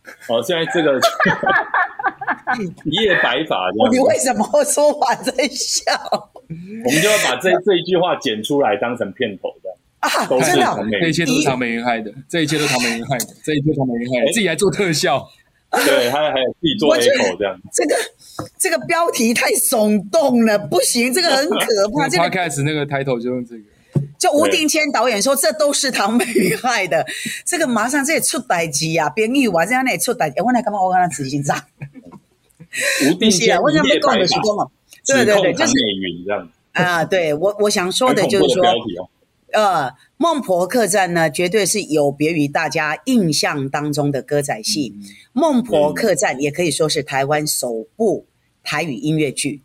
[0.29, 1.01] 哦，现在这个
[2.85, 5.93] 一夜白发你为什么说话在笑
[6.85, 9.70] 我们就要把这这一句话剪出来当成片头的，
[10.01, 10.27] 啊？
[10.27, 15.27] 都是真的这一切都是唐美云害的，这一切都是唐美云害的，这一切都是唐美云害的，自己还做特效。
[15.71, 17.95] 对，还有还有自己做我觉得 echo 这样，这个
[18.59, 22.09] 这个标题太耸动了，不行，这个很可怕。
[22.11, 23.63] 这个 Podcast 那个 title 就用这个，
[24.19, 27.07] 就吴定谦导演说，这都是唐美云害的，
[27.47, 30.43] 这个马上这也出代志啊，朋友啊，这样也出代志。
[30.43, 30.83] 我来干嘛？
[30.83, 31.57] 我跟他执行长，
[33.09, 34.71] 吴定谦我想一夜要讲的是白发，讲哦，
[35.07, 39.09] 对对对，就是唐美云这样，啊，对我我想说的就是说，标题哦，
[39.53, 44.95] 呃，孟婆客栈呢，绝对是有别于大家印象当中的歌仔戏。
[45.33, 48.27] 孟婆客栈也可以说是台湾首部
[48.63, 49.63] 台语音乐剧。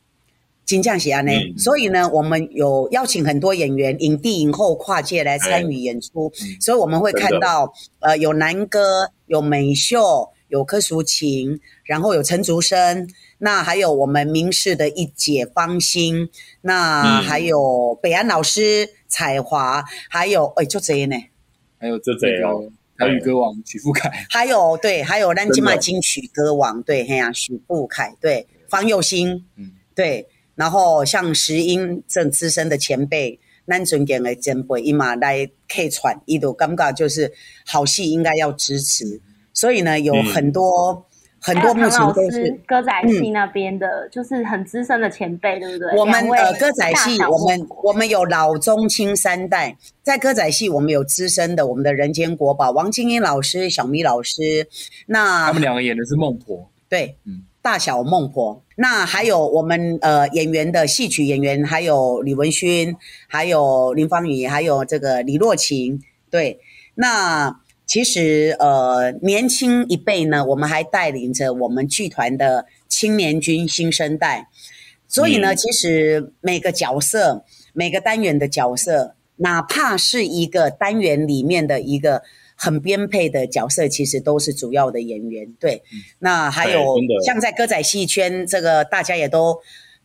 [0.65, 16.29] 金匠喜安呢，嗯所以呢，我们有邀请很多演员，影帝、影后跨界来参与演出，所以我们会看到，呃，有南哥，有美秀，有柯淑琴，然后有陈竹生，那还有我们明视的一姐方心，
[16.61, 17.23] 那嗯。
[17.23, 21.15] 还有北安老师彩华，还有哎，就这呢，
[21.77, 25.53] 还有就这样哦台语歌王许富凯，还有对，还有咱真的。
[25.55, 37.33] 金麦金曲歌王，对，嘿呀、许富凯，对，方佑兴，嗯对，然后像石英这资深的前辈，咱尊敬的前辈，伊嘛来客串，伊都感觉就是
[37.65, 39.19] 好戏应该要支持，
[39.53, 40.25] 所以呢，有嗯。
[40.31, 41.05] 很多、
[41.45, 42.49] 很多目前老师都是。
[42.49, 45.95] 嗯歌仔戏那边的，就是很资深的前辈，对不对？
[45.95, 54.67] 我们两位呃歌仔戏，我们我们有老中青三代，在歌仔戏我们有资深的，我们的人间国宝王金英老师、小咪老师，
[55.05, 58.63] 那他们两个演的是孟婆，对，嗯大小孟婆。
[58.75, 62.95] 那还有我们呃演员的戏曲演员，还有李文勋，
[63.27, 66.01] 还有林芳雨，还有这个李若晴。
[66.31, 66.59] 对，
[66.95, 74.49] 那其实呃年轻一辈呢，我们还带领着我们剧团的青年军新生代。
[75.07, 75.55] 所以呢，嗯。
[75.55, 82.23] 其实每个角色、每个单元的角色，哪怕是一个单元里面的一个
[82.55, 85.53] 很编配的角色，其实都是主要的演员。
[85.59, 85.83] 对，
[86.19, 89.59] 那还有像在歌仔戏圈，这个大家也都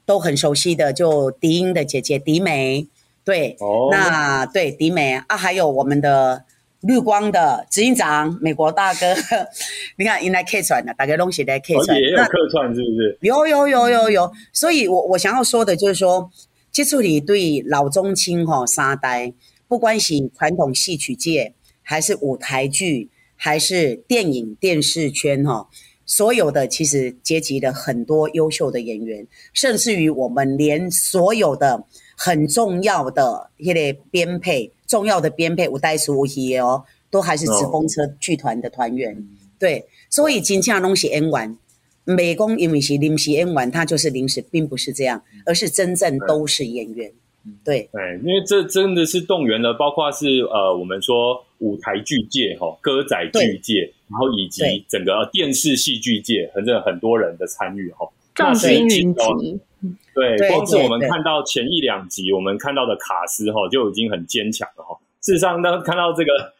[0.04, 2.86] 都很熟悉的，就笛音的姐姐笛梅，
[3.24, 6.44] 对，哦，那对笛梅啊，还有我们的
[6.82, 9.14] 绿光的执行长，美国大哥，
[9.96, 13.18] 你看，迎来客串了，大家东西来客哦串，也有客串是不是？
[13.20, 16.30] 有有有有有，所以我我想要说的就是说，
[16.72, 19.32] 接触你对老中青哈、三代，
[19.68, 25.68] 不管是传统戏曲界，还是舞台剧，还是电影电视圈哈、
[26.06, 31.84] 所有的其实结集了很多优秀的演员，甚至于我们连所有的
[32.16, 39.24] 很重要的一些编配，重要的编配舞台属戏哦，都还是纸风车剧团的团员。
[39.56, 41.56] 对，所以金恰东西演完。
[42.04, 47.12] 美工因为是临时演完，他就是临时，并不是这样，而是真正都是演员。
[47.62, 58.08] 对对，因为这真的是动员了，包括是呃，我们说舞台剧界哈、歌仔剧界，然后以及整个电视戏剧界，反正很多人的参与哈。
[58.36, 59.60] 那众星云其哦集，
[60.14, 64.98] 对，对光是我们看到前一两集，我们看到的卡斯哈就已经很坚强了哈。
[65.20, 66.52] 事实上，当看到这个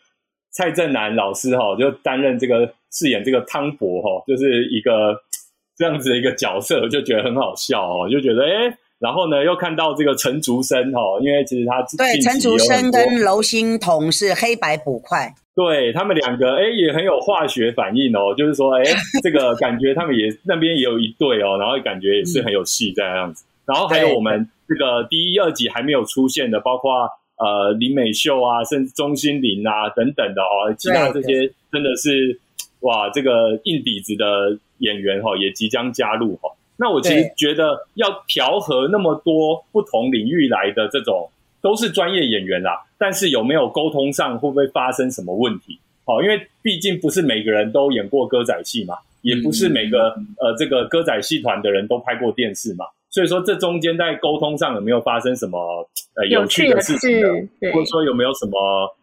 [0.51, 5.23] 蔡正南老师哈，就担任这个饰演这个汤博哈，就是一个
[5.77, 8.77] 这样子的一个角色，就觉得很好笑哦，就觉得哎。
[9.01, 18.35] 然后呢，又看到这个陈竹生哈，因为其实他对，陈竹生跟娄星彤是黑白捕快，对他们两个，哎，也很有化学反应哦。
[18.35, 18.83] 就是说，哎，
[19.23, 23.45] 这个感觉他们也那边也有一对哦，然后感觉也是很有戏这样子。
[23.67, 32.41] 然后还有我们这个第一、二集还没有出现的，包括呃林美秀啊，甚至钟欣凌啊等等的哦，其他这些真的是
[32.81, 36.53] 哇，这个硬底子的演员哈、哦，也即将加入哈、哦。
[36.79, 45.79] 那我其实觉得要调和那么多不同领域来的这种都是专业演员啦，但是有没有沟通上会不会发生什么问题？
[46.05, 57.29] 好，因为毕竟不是每个人都演过歌仔戏嘛，也不是每个呃这个歌仔戏团的人都拍过电视嘛，所以说这中间在沟通上有没有发生什么呃有趣的事情呢？
[57.61, 58.59] 对或者说有没有什么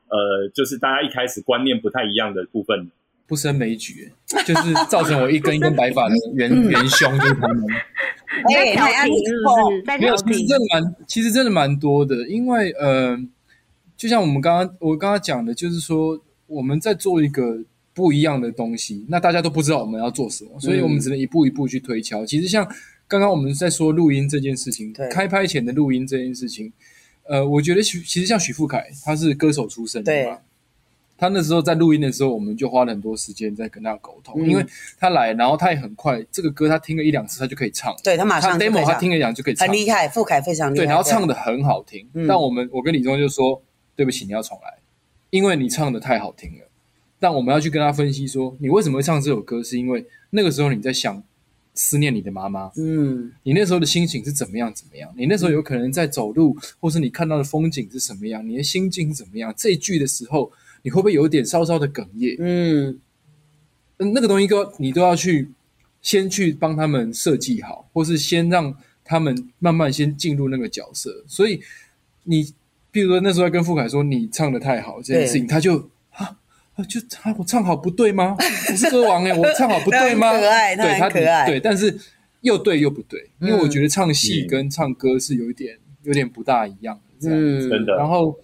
[0.10, 2.90] 呃就是大家一开始观念不太一样的部分？
[3.28, 4.10] 不胜枚举，
[4.46, 7.62] 就是造成我一根一根白发的元元凶，就是他们。
[8.56, 9.84] 哎调那停是不是？
[9.84, 13.18] 在没有，调停其实真的蛮，其实真的蛮多的，因为呃，
[13.96, 17.64] 就像我们刚刚我刚刚讲的，就是说我们在做一个
[17.94, 22.26] 不一样的东西，那大家都不知道我们要做什么，所以我们只能一步一步去推敲。
[22.26, 22.68] 其实像
[23.08, 26.72] 刚刚我们在说录音这件事情对，开拍前的录音这件事情，
[27.24, 30.38] 呃，我觉得许其实像许富凯，他是歌手出身的对嘛。
[31.18, 34.66] 他那时候在录音的时候，我们就花了很多时间在跟他沟通，嗯因为
[35.00, 37.96] 他来，然后他也很快，这个歌他听了一两次，他就可以唱。
[38.04, 40.86] 对他马他上就可 demo 他听了一两就可以唱，很厉害，傅凯非常厉害。
[40.86, 42.08] 对，然后唱的很好听。
[42.14, 43.62] 嗯但我们我跟李宗就说，
[43.96, 44.78] 对不起，你要重来，
[45.32, 46.70] 因为你唱的太好听了。
[47.20, 51.24] 但我们要去跟他分析说，你为什么会唱这首歌，是因为那个时候你在想
[51.74, 55.12] 思念你的妈妈，嗯，你那时候的心情是怎么样怎么样？
[55.18, 58.48] 你那时候有可能在走路，或是你看到的风景是什么样？
[58.48, 59.52] 你的心境是怎么样？
[59.58, 60.52] 这一句的时候，
[60.84, 62.36] 你会不会有一点稍稍的哽咽？
[62.40, 63.00] 嗯
[63.98, 65.50] 嗯，那个东西都你都要去
[66.02, 71.24] 先去帮他们设计好，或是先让他们慢慢先进入那个角色。
[71.28, 71.60] 所以
[72.24, 72.54] 你，
[72.92, 76.38] 比如说那时候在跟傅凯说你唱的太好这件事情，他就啊
[76.76, 78.36] 啊就啊我唱好不对吗？
[78.70, 80.32] 我是歌王哎、 我唱好不对吗？
[80.32, 81.98] 他很可爱他对他很可爱对，但是
[82.42, 87.40] 又对又不对，因为我嗯觉得唱戏嗯跟唱歌是有一点有点不大一样的这样。
[87.40, 88.38] 嗯，真的然后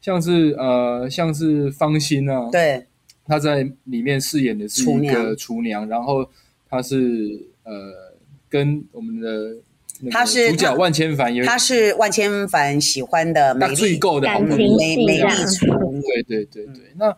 [0.00, 2.86] 像是呃像是方心啊，对，
[3.26, 6.28] 她在里面饰演的是一个厨娘，然后
[6.70, 7.72] 她是呃
[8.48, 9.56] 跟我们的
[10.00, 15.66] 那她是主角万千凡有她是万千凡喜欢的美丽够的好朋感情友，美美丽厨，
[16.02, 17.16] 对对对对，那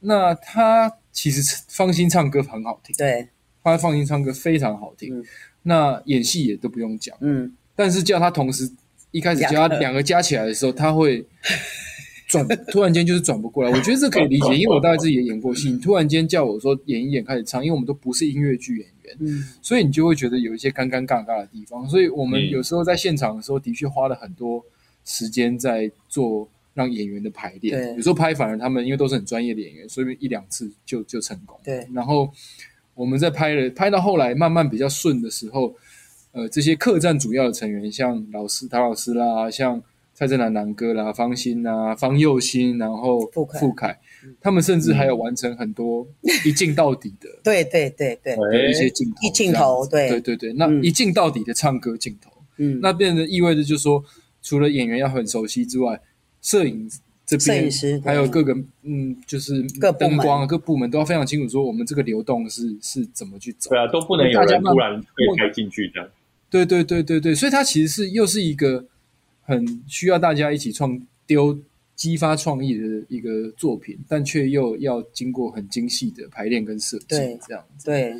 [0.00, 3.28] 那她其实方心唱歌很好听，对，
[3.64, 5.24] 她方心唱歌非常好听，嗯。
[5.62, 8.70] 那演戏也都不用讲，嗯，但是叫她同时
[9.10, 9.78] 一开始叫她两个。
[9.78, 11.24] 两个加起来的时候，她会。
[12.30, 15.68] 转突然间就是转不过来，我觉得这可以理解，因为我大概自己也演过戏。
[15.70, 21.88] 你突然间叫我说演一演开始唱，因为我们都不是音乐剧演员，嗯所以你就会觉得有一些尴尴尬尬的地方。
[21.88, 24.64] 所以我们嗯有时候在现场的时候，的确花了很多
[25.04, 27.96] 时间在做让演员的排练。
[27.96, 31.58] 有时候拍反而他们因为都是很专业的演员，所以一两次就就成功。
[31.64, 32.30] 对然后
[32.94, 35.74] 我们在拍了拍到后来慢慢比较顺的时候，
[36.30, 39.82] 呃，这些客栈主要的成员，像老师陶老师啦，像
[40.20, 43.58] 蔡振南南哥啦、方心啊、方佑兴，然后傅凯。
[43.58, 43.98] 傅凯，
[44.38, 46.06] 他们甚至还有完成很多
[46.44, 47.26] 一镜到底的。
[47.42, 50.10] 对对对对，的一些镜头，一镜头对。
[50.10, 50.84] 对对对，那嗯。
[50.84, 54.04] 一镜到底的唱歌镜头，嗯，那变得意味着就是说，
[54.42, 55.98] 除了演员要很熟悉之外，
[56.42, 56.86] 摄影
[57.24, 63.70] 这边摄影师还有各个嗯，就是各灯光啊各部门都要非常清楚，说我们这个流动是是怎么去走。
[63.70, 63.78] 对。
[63.78, 66.06] 啊，都不能有人突然被开进去这样。
[66.50, 68.84] 对对对对对，所以它其实是又是一个
[69.50, 70.96] 很需要大家一起创
[71.26, 71.58] 丢
[71.96, 77.84] 激发创意的一个作品，但却又要经过很精细的排练跟设计对，这样子。
[77.84, 78.14] 对，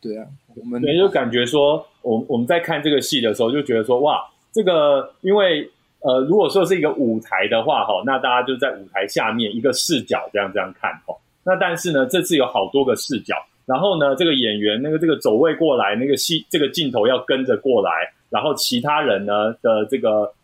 [0.00, 4.22] 对啊，我们对，就感觉说，我我们在看这个戏的时候，就觉得说，哇，
[4.52, 5.68] 这个因为
[6.00, 11.14] 呃，如果说是一个舞台的话，哈，那大家就在舞台下面一个视角这样这样看，哈。
[11.44, 13.34] 那但是呢，这次有好多个视角，
[13.66, 17.90] 然后呢，这个演员那个这个走位过来，那个戏这个镜头要跟着过来，
[18.30, 20.37] 然后其他人呢的这个舞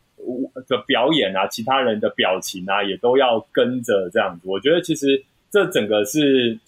[0.68, 4.48] 的表演啊，其他人的表情啊，也都要跟着这样子。
[4.48, 6.58] 我觉得其实这整个是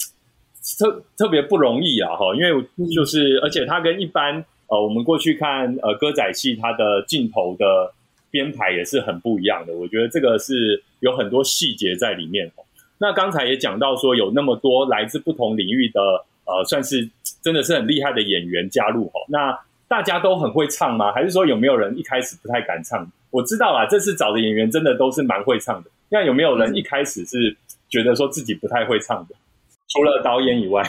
[0.79, 7.93] 特特别不容易啊，哈，因为就是而且它跟一般呃我们过去看呃歌仔戏，它的镜头的
[8.31, 9.73] 编排也是很不一样的。
[9.73, 12.51] 我觉得这个是有很多细节在里面。
[12.99, 16.01] 那刚才也讲到说，有那么多来自不同领域的
[16.47, 17.09] 呃，算是
[17.43, 19.21] 真的是很厉害的演员加入哈。
[19.29, 21.13] 那大家都很会唱吗？
[21.13, 23.07] 还是说有没有人一开始不太敢唱？
[23.37, 25.91] 我知道啦，这次找的演员真的都是蛮会唱的。
[26.09, 27.55] 那有没有人一开始是
[27.87, 29.35] 觉得说自己不太会唱的？
[29.89, 30.83] 除了导演以外，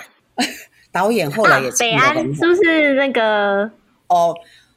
[0.89, 3.69] 导演后来也啊北安是不是那个
[4.07, 4.33] 哦，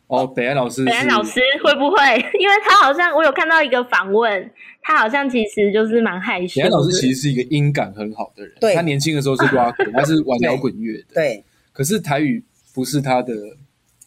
[0.09, 1.97] 哦，北安老师北安老师会不会？
[2.41, 4.51] 因为他好像我有看到一个访问，
[4.83, 6.61] 他好像其实就是蛮害羞。
[6.61, 12.43] 北安老师其实是一个音感很好的人，对他年轻的时候是 rock， 他是玩摇滚乐的，对，可是台语
[12.75, 13.33] 不是他的，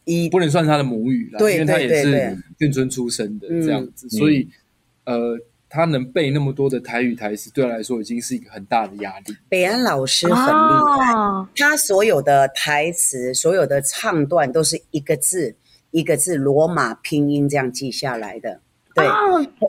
[0.06, 4.48] 一不能算他的母语啦，对因为他也是眷村出身的嗯这样子，所以
[5.06, 5.38] 呃，
[5.70, 9.36] 他能背那么多的台语台词，对他来说已经是一个很大的压力。
[9.50, 15.56] 北安老师很厉害，哦，他所有的台词、所有的唱段都是一个字
[15.92, 18.60] 一个字罗马拼音这样记下来的。
[18.96, 19.12] 对，哦，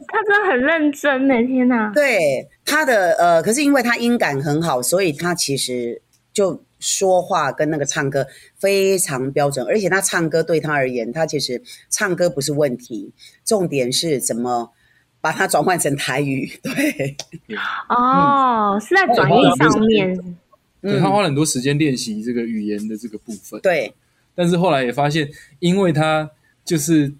[0.09, 1.35] 他真的很认真呢！
[1.47, 8.26] 天哪，对他的呃，可是因为他音感很好，所以他其实就说话跟那个唱歌
[8.59, 13.11] 非常标准，而且他唱歌对他而言，他其实唱歌不是问题，
[13.43, 14.70] 重点是怎么
[15.22, 16.53] 把它转换成台语。
[16.62, 17.16] 对，
[17.89, 20.37] 哦，是在转译上面。
[20.82, 23.91] 对他花了很多时间练习这个语言的这个部分，对
[24.35, 25.26] 但是后来也发现，
[25.59, 26.30] 因为他
[26.62, 27.11] 就是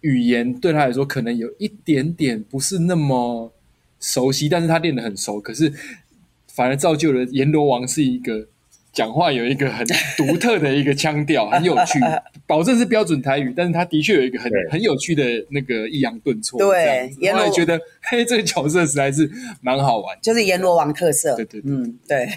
[0.00, 3.52] 语言对他来说可能有一点点不是那么
[4.00, 5.72] 熟悉，但是他练得很熟，可是
[6.48, 8.48] 反而造就了阎罗王是一个
[8.92, 9.86] 讲话有一个很
[10.16, 11.98] 独特的一个腔调，很有趣，
[12.46, 17.80] 保证是标准台语，但是他的确有一个很很有趣的那个抑扬顿挫，对这样子阎罗后来觉得
[18.10, 19.30] 嘿，这个角色实在是
[19.60, 21.34] 蛮好玩，就是阎罗王特色。
[21.36, 22.28] 对对对嗯，对，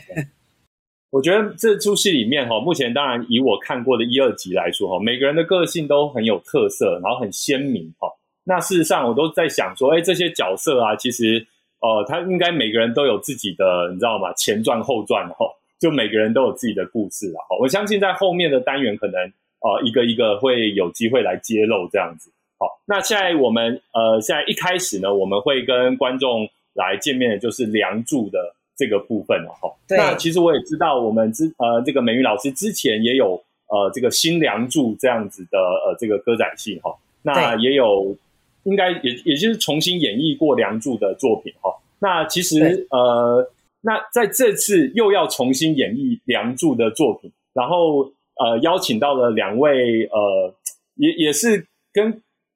[1.12, 8.08] 我觉得这出戏里面哈，目前当然以我看过的一二集来说哈，每个人的个性都很有特色，然后很鲜明哈。
[8.48, 11.46] 那事实上，我都在想说，哎，这些角色啊，其实
[11.80, 14.32] 呃，他应该每个人都有自己的，你知道吗？
[14.34, 15.46] 前传后传哈，
[15.80, 17.40] 就每个人都有自己的故事啊。
[17.50, 19.22] 哈，我相信在后面的单元可能
[19.60, 22.32] 呃一个一个会有机会来揭露这样子。
[22.58, 29.70] 好，那现在我们呃现在一开始呢，我们会跟观众来见面的就是《梁祝》的这个部分了哈。
[29.88, 38.16] 对那其实我也知道，我们之呃这个美玉老师之前也有呃这个新《梁祝》这样子的呃这个歌仔戏哈，那也有
[38.64, 41.76] 应该也也就是重新演绎过《梁祝》的作品哈。
[42.00, 43.50] 那其实呃
[43.86, 48.00] 那在这次又要重新演绎《梁祝》的作品，然后
[48.40, 50.52] 呃邀请到了两位呃
[50.96, 52.12] 也也是跟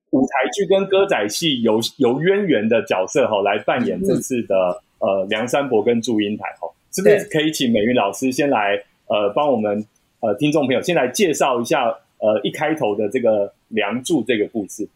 [0.10, 4.56] 舞台剧跟歌仔戏有有渊源的角色哈，来扮演这次的、
[4.98, 8.76] 呃梁山伯跟祝英台哈，是不是可以请美云老师先来
[9.06, 9.86] 呃帮我们
[10.22, 14.90] 呃听众朋友先来介绍一下呃一开头的这个梁祝这个故事？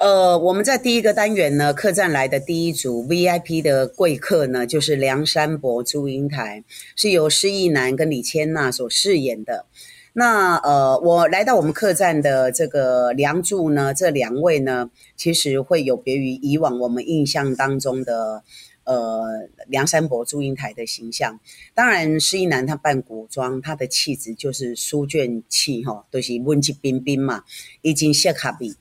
[0.00, 6.64] 呃，我们在第一个单元呢，客栈来的第一组 VIP 的贵客呢，就是梁山伯祝英台，
[6.96, 9.66] 是由施逸南跟李千娜所饰演的。
[10.12, 18.42] 那呃，我来到我们客栈的这个梁祝呢，这两位呢，其实会有别于以往我们印象当中的
[18.84, 19.22] 呃
[19.68, 21.38] 梁山伯祝英台的形象。
[21.72, 27.44] 当然，施一男他扮古装，他的气质就是书卷气哈，都、是文质彬彬嘛，
[27.82, 28.74] 已经适合你。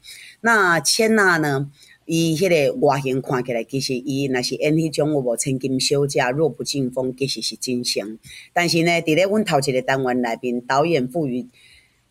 [0.45, 1.71] 那千娜呢？
[2.05, 8.17] 伊迄个外形看起来，其实伊若是演迄种有无千金小姐、弱不禁风，其实是真相。
[8.51, 11.47] 但是呢，伫咧阮头一个单元内面，导演赋予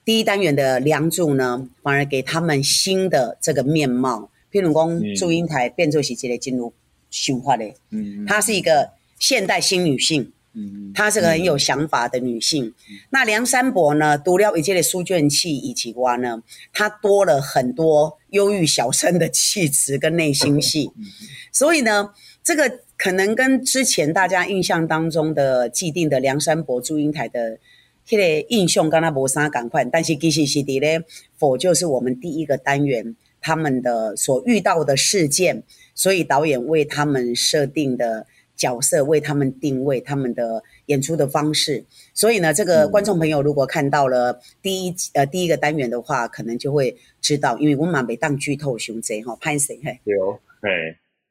[0.03, 4.31] 第一单元的梁祝呢，反而给他们新的这个面貌。
[4.51, 6.73] 譬如讲，嗯祝英台变作是一个进入
[7.11, 10.33] 想法的，嗯她是一个现代新女性。
[10.55, 12.75] 嗯她是个很有想法的女性。
[13.11, 16.43] 那梁山伯呢，读了一届的书卷气以及哇呢，
[16.73, 20.91] 她多了很多忧郁小生的气质跟内心戏。
[21.53, 22.11] 所以呢，
[22.43, 27.59] 这个可能跟之前大家印象当中的既定的梁山伯祝英台的。
[28.05, 31.05] 迄个印象跟他无啥共款，但是其实是伫咧
[31.39, 35.63] 否就是我们第一个单元他们的所遇到的事件，
[35.95, 38.27] 所以导演为他们设定的
[38.57, 41.85] 角色，为他们定位他们的演出的方式。
[42.15, 50.69] 所以呢，这个观众朋友如果看到了第一呃第一个单元的话，可能就会知道，因为我们没当剧透熊贼哈，潘谁嘿，对哦，嘿，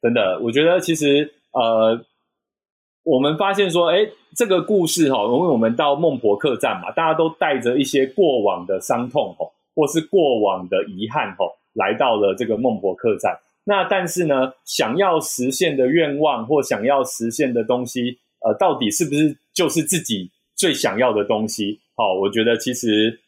[0.01, 2.03] 真的，我觉得其实呃，
[3.03, 3.99] 我们发现说，哎，
[4.35, 9.45] 这个故事哈，因为我们到孟婆客栈嘛，大家都带着一些过往的伤痛哈，
[9.75, 13.39] 或是过往的遗憾哈，来到了这个孟婆客栈。
[13.63, 20.31] 那但是呢，想要实现的愿望或想要实现的东西，呃，到底是不是就是自己？
[20.53, 23.19] 最想要的东西，好，我觉得其实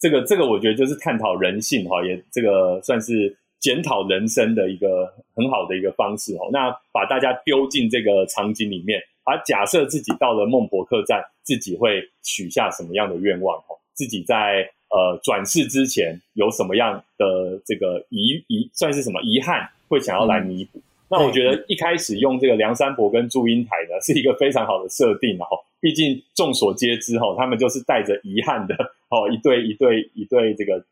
[0.00, 6.48] 这个这个，我觉得就是探讨人性，哈，也这个算是检讨人生的一个很好的一个方式，哦。
[6.50, 20.80] 那把大家丢进这个场景里面，而假设自己到了孟婆客栈，自己会许下什么样的愿望，哦，自己在呃转世之前有什么样的这个遗遗，算是什么遗憾，会想要来弥补。
[21.10, 25.46] 那我觉得一开始用这个梁山伯跟祝英台呢，是一个非常好的设定，哈。
[25.80, 28.74] 毕竟众所皆知，哈，他们就是带着遗憾的，
[29.10, 30.84] 哦，一对一对一对，这个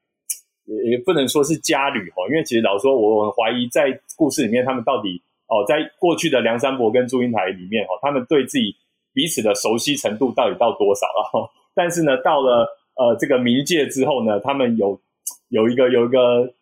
[0.65, 8.77] 也也不能说是家侣，哈，因为其实老说，我很怀疑在故事里面，他们到底，哦，在过去的梁山伯跟祝英台里面，哈，他们对自己
[9.13, 11.51] 彼此的熟悉程度到底到多少了？
[11.75, 15.01] 但是呢，到了呃这个冥界之后呢，他们有
[15.49, 16.55] 有一个有一个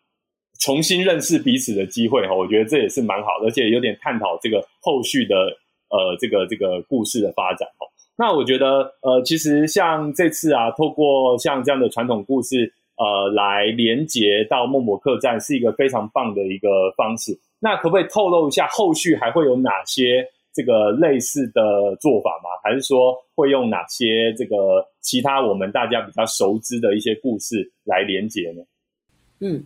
[0.59, 5.35] 重新认识彼此的机会，哈，我觉得这也是蛮好的，而且有点探讨这个后续的
[5.89, 7.87] 呃这个这个故事的发展，哈。
[8.17, 17.37] 那我觉得，呃，其实像这次啊，透过像这样的传统故事，呃，来连接到孟婆客栈，是一个非常棒的一个方式。
[17.59, 22.49] 那可不可以透露一下，后续还会有哪些这个类似的做法吗？
[22.63, 24.55] 还是说会用哪些这个
[25.01, 28.63] 其他我们大家比较熟知的一些故事来连接呢？
[29.41, 29.61] 嗯，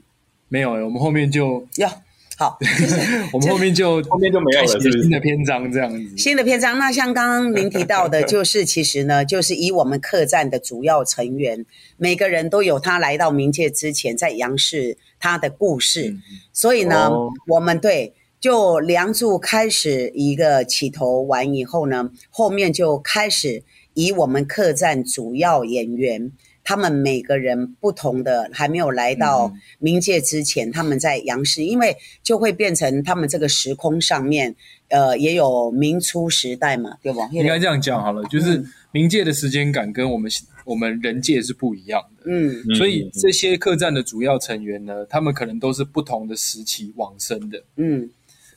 [0.49, 1.89] 没有，我们后面就要。
[2.37, 2.57] 好，
[3.33, 6.17] 我们后面就后面就没有了，新的篇章这样子。
[6.17, 11.65] 新的篇章，那像刚刚您提到的， 就是其实呢，就是以我们客栈的主要成员，
[11.97, 16.15] 每个人都有他来到冥界之前在杨氏他的故事，
[16.53, 17.11] 所以呢，
[17.45, 23.63] 我们对就梁祝开始一个起头完以后呢，后面就开始
[23.95, 26.31] 以我们客栈主要演员。
[26.69, 29.51] 他们每个人不同的，还没有来到
[29.81, 34.55] 冥界之前，他们在阳世，因为就会变成他们这个时空上面，
[34.89, 37.21] 呃，也有明初时代嘛，对不？
[37.31, 38.63] 应该这样讲好了，就是
[38.93, 40.31] 冥界的时间感跟我们
[40.63, 48.07] 我们人界是不一样的，嗯，所以这些客栈的主要成员呢，他们可能都是不同的时期往生的，嗯，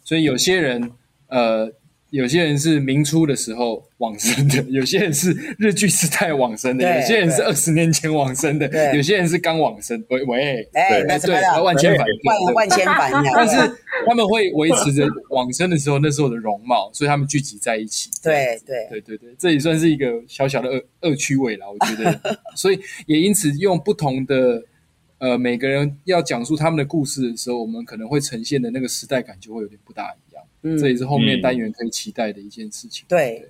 [0.04, 0.92] 所以有些人，
[1.28, 1.72] 呃。
[2.12, 10.04] 有些人是明初的时候往生的， 有些人是日据时代往生的，有些人是二十年前往生的，有些人是刚往生。
[10.10, 11.18] 喂喂，哎，对，
[11.62, 13.56] 万千反万万千反但是
[14.06, 18.10] 他们会维持着往生的时候那时候的容貌，所以他们聚集在一起。
[18.22, 22.20] 对对对对对，这也算是一个小小的恶恶趣味了，我觉得。
[22.54, 24.62] 所以也因此用不同的
[25.16, 30.31] 呃每个人要讲述他们的故事的时候，我们可能会呈现的那个时代感就会有点不大一样。
[30.78, 33.04] 这也是后面单元可以期待的一件事情。
[33.08, 33.42] 对，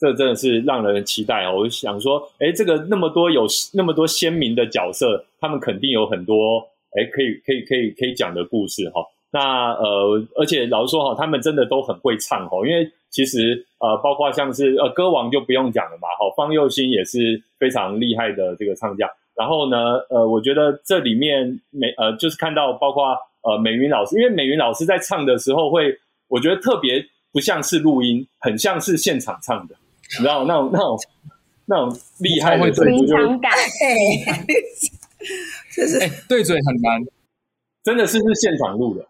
[0.00, 1.58] 这真的是让人期待哦！
[1.58, 6.58] 我想说，哎，这个那么多有那么多鲜明的角色，他们肯定有很多
[6.98, 9.00] 哎可以可以可以可以讲的故事哈。
[9.30, 12.58] 那呃，而且老实说哈，他们真的都很会唱哈。
[12.66, 19.08] 因为其实呃，包括像是呃歌王就不用讲了嘛哈，方佑兴也是非常厉害的这个唱将。
[19.36, 25.96] 然后呢，呃，我觉得这里面美呃就是看到包括呃美云老师，因为美云老师在唱的时候会。
[26.28, 29.74] 我觉得特别不像是录音，很像是现场唱的，
[30.12, 30.98] 你知道那种那种
[31.66, 33.52] 那种厉害的临场感，
[35.74, 35.98] 就是
[36.28, 37.04] 对嘴很难，
[37.84, 39.06] 真的是是现场录的。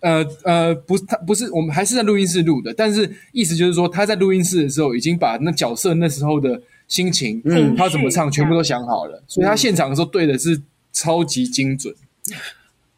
[0.00, 10.60] 呃呃，不，他不是，我们还是在录音室录的，但是意思就是说他在录音室的时候已经把那角色那时候的心情，嗯，他怎么唱全部都想好了，所以他现场的时候对的是
[10.92, 11.94] 超级精准。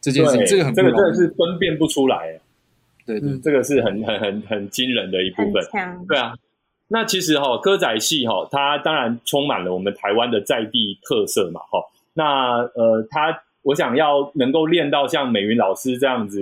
[0.01, 2.41] 这件事，这个很这个真的是分辨不出来。
[3.07, 5.63] 对对，这个是很很很很惊人的一部分。
[6.09, 6.35] 对啊，
[6.89, 11.81] 那其实哈歌仔戏哈，它当然充满了我们台湾的在地特色嘛哈。
[12.15, 16.41] 那呃，他我想要能够练到像美云老师这样子，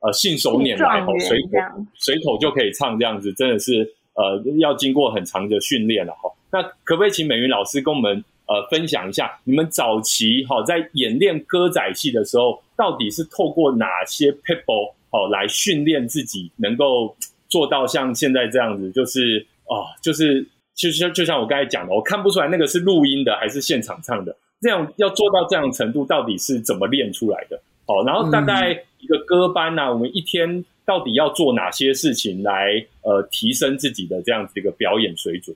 [0.00, 1.48] 呃，信手拈来哈，随口
[1.94, 6.30] 随口就可以唱这样子，真的是呃要经过很长的训练了哈。
[6.50, 14.94] 那可不可以请美云老师跟我们呃分享一下，你们早期哈在演练歌仔戏的时候，到底是透过哪些 people？
[15.12, 17.16] 哦，来训练自己能够
[17.48, 20.44] 做到像现在这样子，就是哦，就是
[20.74, 27.60] 其实就像我刚才讲的，我看不出来那个是录音的还是现场唱的，这样要做到这样程度，到底是怎么练出来的？
[27.86, 35.54] 哦，然后大概一个歌班呢、我们一天到底要做哪些事情来呃提升自己的这样子一个表演水准？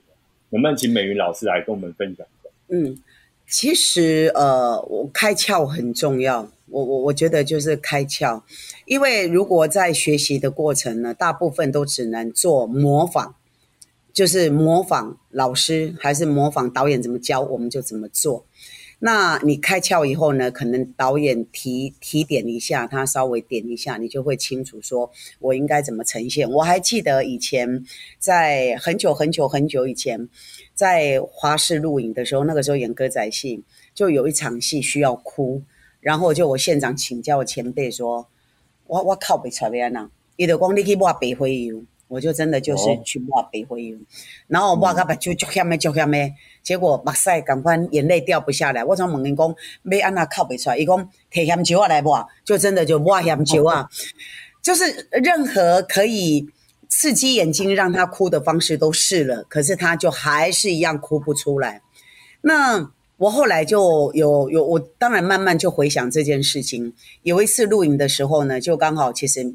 [0.51, 2.51] 能不能请美云老师来跟我们分享一下？
[2.69, 2.97] 嗯，
[3.49, 6.49] 其实呃，我开窍很重要。
[6.69, 8.43] 我我我觉得就是开窍，
[8.85, 13.35] 因为如果在学习的过程呢，大部分都只能做模仿，
[14.13, 18.45] 就是模仿老师还是模仿导演怎么教，我们就怎么做。
[18.99, 26.51] 那你开窍以后呢，可能导演提提点一下，他稍微点一下，你就会清楚说我应该怎么呈现。
[26.51, 27.85] 我还记得以前
[28.19, 30.27] 在很久很久很久以前，
[30.75, 33.63] 在华视录影的时候，那个时候演歌仔戏，
[33.95, 35.61] 就有一场戏需要哭，
[36.07, 38.29] 然后就我现场请教前辈说，
[38.87, 43.03] 我我靠不出来安呐，伊就讲你去抹白花油，我就真的就是哦。
[43.05, 43.99] 去抹白花油，
[44.47, 46.33] 然后抹到目睭足险的足险的，
[46.63, 53.89] 结果目屎赶快眼泪掉不下来，我才问因讲要安那靠不出来，伊讲摕咸酒啊来抹，就真的就抹咸酒啊，
[54.63, 56.49] 就是任何可以。
[56.89, 61.83] 刺激眼睛让他哭的方式都试了，可是他就还是一样哭不出来。
[62.43, 66.93] 那我后来就有有我当然慢慢就回想这件事情。
[67.23, 69.55] 有一次录影的时候呢，就刚好其实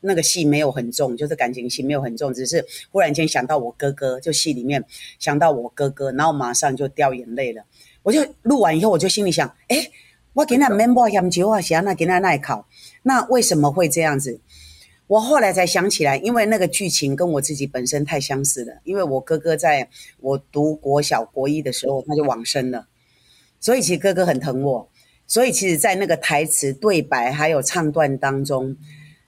[0.00, 4.84] 那个戏没有很重，就是感情戏没有很重，只是忽然间想到我哥哥，就戏里面
[5.18, 7.64] 想到我哥哥，然后马上就掉眼泪了。
[8.02, 9.90] 我就录完以后，我就心里想，哎，
[10.32, 12.66] 我给那 member 香蕉啊，想那给那那考，
[13.02, 14.40] 那为什么会这样子？
[15.08, 18.74] 我后来才想起来，因为那个剧情跟我自己本身太相似了。
[18.84, 19.88] 因为我哥哥在
[20.20, 22.86] 我读国小国一的时候他就往生了，
[23.60, 24.88] 所以其实哥哥很疼我。
[25.26, 28.76] 所以其实，在那个台词对白还有唱段当中，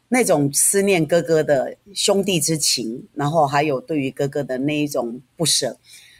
[0.08, 5.78] 那种思念哥哥的兄弟之情，然后还有对于哥哥的那一种不舍，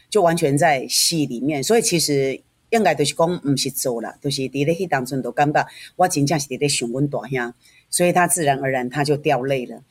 [0.09, 1.61] 就完全在戏里面。
[1.61, 7.53] 所以其实应该就是讲，不是做了，就是伫咧迄当中都感觉我真正是伫咧想阮大兄。
[7.89, 9.83] 所以他自然而然他就掉泪了。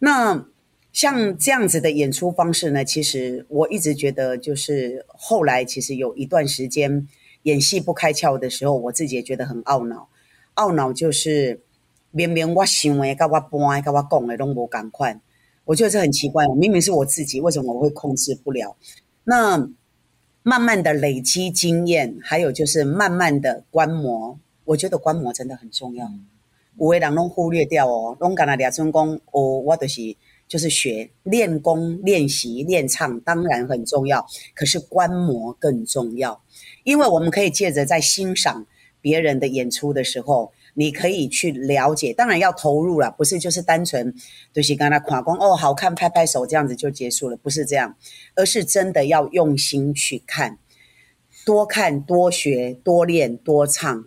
[0.00, 0.44] 那
[0.92, 7.06] 像这样子的演出方式呢，其实我一直觉得，就是后来其实有一段时间
[7.46, 10.08] 演戏不开窍的时候，我自己也觉得很懊恼。
[10.56, 11.60] 懊恼就是
[12.10, 15.20] 明明我想的、跟我搬的、跟我讲的拢无赶快，
[15.64, 16.44] 我觉得这很奇怪。
[16.48, 18.76] 明明是我自己，为什么我会控制不了？
[19.22, 19.68] 那
[20.42, 26.10] 慢慢的累积经验，还有就是慢慢的观摩，我觉得观摩真的很重要。
[26.78, 30.16] 有的人拢忽略掉哦，拢干那俩尊功哦，我就是
[30.48, 36.40] 就是学练功、练习、练唱，当然很重要，可是观摩更重要，
[36.86, 38.64] 因为我们可以借着在欣赏
[39.00, 44.14] 别人的演出的时候，你可以去了解，当然要投入了，不是就是单纯
[44.52, 47.96] 就是跟他夸光哦，好看，拍拍手这样子就结束了，不是这样，
[48.36, 50.58] 而是真的要用心去看，
[51.44, 54.06] 多看、多学、多练、多唱。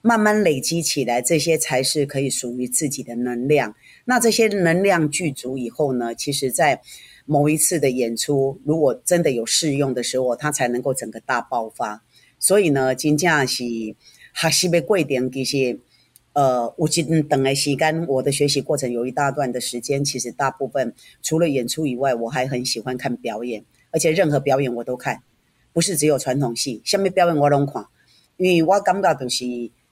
[0.00, 3.74] 慢慢累积起来，这些才是可以属于自己的能量。
[4.04, 6.80] 那这些能量具足以后呢，其实在
[7.26, 12.04] 某一次的演出，如果真的有适用的时候，它才能够整个大爆发。
[12.38, 13.64] 所以呢，真正是
[14.34, 15.80] 学习的过程，其实
[16.32, 25.22] 呃，有一等的时间，我的学习过程有一大段的时间，其实大部分除了演出以外，我还很喜欢看表演，而且任何表演我都看，
[25.72, 27.86] 不是只有传统戏，什么表演我拢看，
[28.36, 29.44] 因为我感觉就是。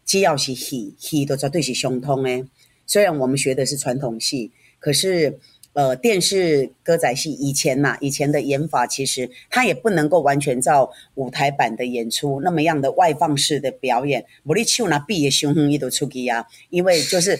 [0.07, 2.47] 只要是戏，戏都绝对是相通的。
[2.87, 5.37] 虽然我们学的是传统戏，可是
[5.77, 14.25] 呃，电视歌仔戏以前呐、以前的演法其实它也不能够完全照舞台版的演出那么样的外放式的表演。
[14.45, 17.39] 无你手拿比的胸哼伊都出去啊，因为就是。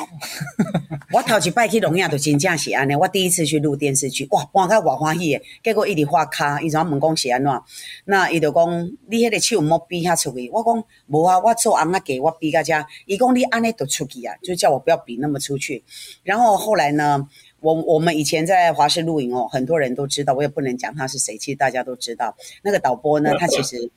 [1.12, 7.62] 我头一摆去龙亚就真正是安尼，我第一次去录电视剧，哇，搬到偌欢喜的，结果伊直画卡，伊怎问讲是安怎？
[8.06, 15.84] 那伊就讲你迄个手莫比遐出去，我讲无啊，我做红仔给我比甲遮，伊讲你安尼就出去啊，就叫我不要比那么出去。
[16.22, 17.28] 然后后来呢，
[17.60, 22.34] 我我们以前在华视录影哦，很多人都知道，我也不能讲他是谁，其实大家都知道。
[22.62, 23.90] 那个导播呢，他其实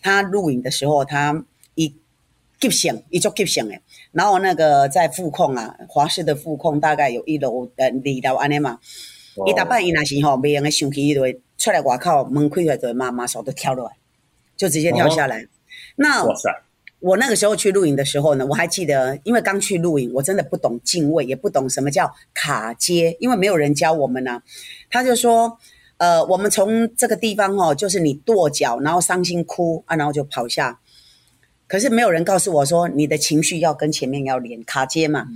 [0.00, 1.51] 他录影的时候，他一
[2.62, 3.74] 急性，一做急性的。
[4.12, 8.78] 然后那个在副控啊，华氏的副控大概有一楼、呃二楼安尼嘛。
[9.46, 13.96] 伊逐摆伊若是吼袂用诶生气，伊就会出来外口门开开，就会马马上就跳落来，
[14.56, 15.46] 就直接跳下来。
[15.96, 16.50] 那哇塞，
[17.00, 24.42] 我那个时候去录影的时候呢，我还记得，因为刚去录影，我真的不懂敬畏，也不懂什么叫卡接，因为没有人教我们呢、
[24.90, 25.58] 他就说，
[25.96, 30.78] 呃，我们从这个地方哦，就是你跺脚，然后伤心哭啊，然后就跑下。
[31.72, 35.26] 可是没有人告诉我说，你的情绪要跟前面要连卡接嘛。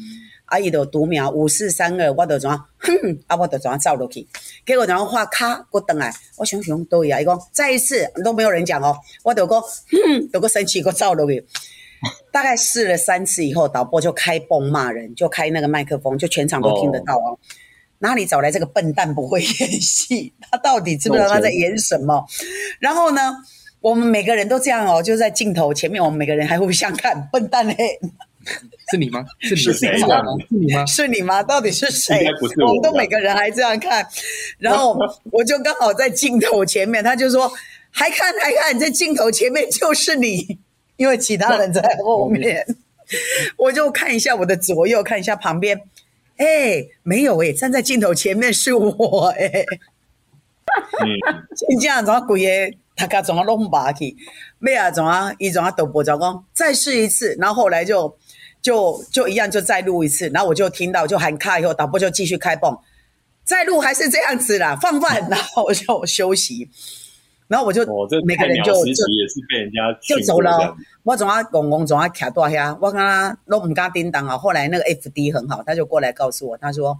[0.44, 2.92] 阿，伊的读秒五四三二，我就怎样，哼，
[3.26, 4.28] 啊，我就怎样走落去。
[4.66, 11.42] 结果然后画卡，我等来，我想想对啊，伊讲再一次都没有人讲哦，我就讲，哼，就个生气，我走落去。
[12.30, 17.38] 大概试了三次以后，导播就开崩骂人，就开那个麦克风，就全场都听得到哦。
[18.00, 20.34] 哪里找来这个笨蛋不会演戏？
[20.52, 22.26] 他到底知不知道他在演什么？
[22.78, 23.38] 然后呢，
[23.86, 28.00] 我们每个人都这样哦，就在镜头前面，我们每个人还互相看，笨蛋嘞，
[28.90, 29.24] 是你吗？
[29.38, 30.22] 是你是谁是我吗？
[30.48, 30.86] 是你吗？
[30.86, 31.40] 是你吗？
[31.40, 32.26] 到底是谁？
[32.42, 34.04] 我我们都每个人还这样看，
[34.58, 34.98] 然后
[35.30, 37.48] 我就刚好在镜头前面，他就说
[37.92, 40.58] 还看还看，在镜头前面就是你，
[40.98, 42.66] 因为其他人在后面，
[43.56, 45.80] 我就看一下我的左右，看一下旁边，
[46.38, 49.64] 哎，没有哎，站在镜头前面是我哎，
[51.04, 51.06] 嗯，
[51.54, 54.16] 真正怎啊规个大家怎啊弄把去，
[54.58, 58.16] 咩啊怎啊伊怎啊导播就讲再试一次，然后后来就
[58.62, 62.74] 就就一样就再录一次，然后我就听到就喊卡以后，导播就继续开泵，
[63.44, 66.70] 再录还是这样子啦，放饭，然后我就休息，
[67.48, 67.82] 然后我就
[68.24, 70.74] 每个人就就时期也是被人家就走了。
[71.02, 74.38] 我总啊公公总啊卡大遐，我跟他都唔敢叮当啊。
[74.38, 76.98] 后来那个 F D 很好，他就过来告诉我，他说。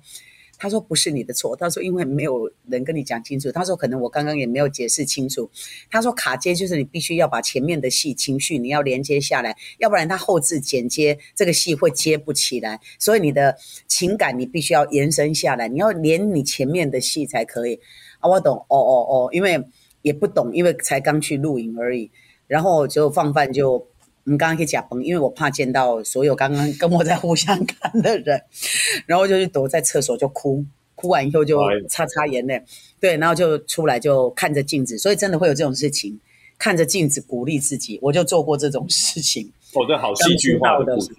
[0.59, 5.50] 他说不是你的错，他说因为没有人跟你讲清楚，他说可能我刚刚也没有解释清楚。
[5.90, 17.78] 他说卡接就是你必须要把前面的戏情绪你要连接下来，要不然他后置剪接这个戏会接不起来，所以你的情感你必须要延伸下来，你要连你前面的戏才可以。
[18.20, 19.62] 啊，我懂，哦哦哦，因为
[20.02, 22.11] 也不懂，因为才刚去录影而已。
[22.46, 23.84] 然后就放饭就，
[24.27, 28.43] 我们刚刚可以假崩，因为我怕见到所有刚刚跟我在互相看的人，
[29.07, 30.64] 然后就去躲在厕所就哭，
[30.97, 32.61] 哭完以后就擦擦眼泪，
[32.99, 36.18] 对，然后就出来就看着镜子，所以真的会有这种事情，
[36.59, 39.53] 看着镜子鼓励自己，我就做过这种事情。
[39.74, 41.12] 哦，这好戏剧化的故事。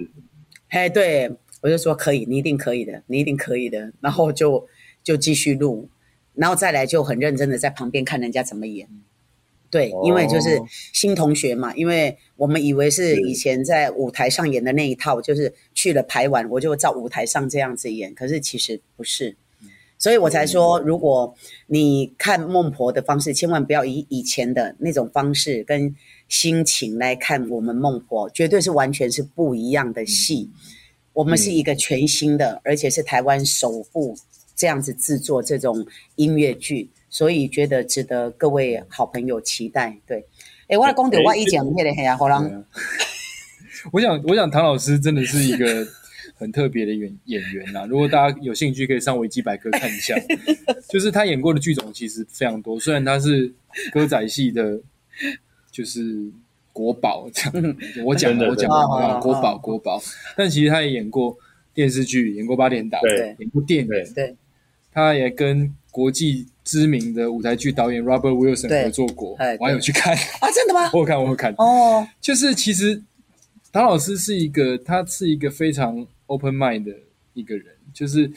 [0.68, 1.32] 哎，对
[1.62, 4.68] 我就说可以，你一定可以的，你一定可以的，然后就
[5.01, 5.88] 就继续录，
[6.34, 8.89] 然后再来就很认真的在旁边看人家怎么演。
[9.70, 10.65] 对，因为就是哦。
[10.93, 13.22] 新同学嘛，因为我们以为是是。
[13.22, 19.36] 以前在舞台上演的那一套，就是去了排完我就照舞台上这样子演，可是其实不是，
[19.97, 21.36] 所以我才说，如果
[21.68, 25.95] 你看孟婆的方式，千万不要以以前的那种方式跟
[26.30, 30.49] 心情来看我们孟婆，绝对是完全是不一样的戏。
[31.13, 34.15] 我们是一个全新的，而且是台湾首部
[34.55, 39.97] 这样子制作这种音乐剧，所以觉得值得各位好朋友期待。
[40.05, 40.26] 对，
[40.68, 42.64] 诶，我来讲到我以前迄个嘿啊，好人对啊
[43.93, 45.88] 我想，我想唐老师真的是一个
[46.36, 47.86] 很特别的演 演员啊。
[47.86, 50.16] 如果大家有兴趣，可以上维基百科看一下。
[50.89, 53.53] 就是他演过的剧种其实非常多，虽然他是
[53.91, 54.82] 歌仔戏的，
[55.72, 56.30] 就是
[56.74, 57.76] 国宝这样。
[58.03, 60.01] 我讲真的的，我讲真的国宝国宝。
[60.36, 61.38] 但其实他也演过
[61.74, 64.36] 电视剧，演过八点档，对演过电影，对
[64.91, 70.91] 他也跟国际知名的舞台剧导演 Robert Wilson 合作过我还有去看， 啊，真的吗？
[70.93, 71.55] 我有看，我有看。
[71.57, 73.01] 哦，就是其实
[73.72, 76.91] 唐老师是一个，他是一个非常 open mind 的
[77.34, 77.65] 一个人。
[77.93, 78.30] 就是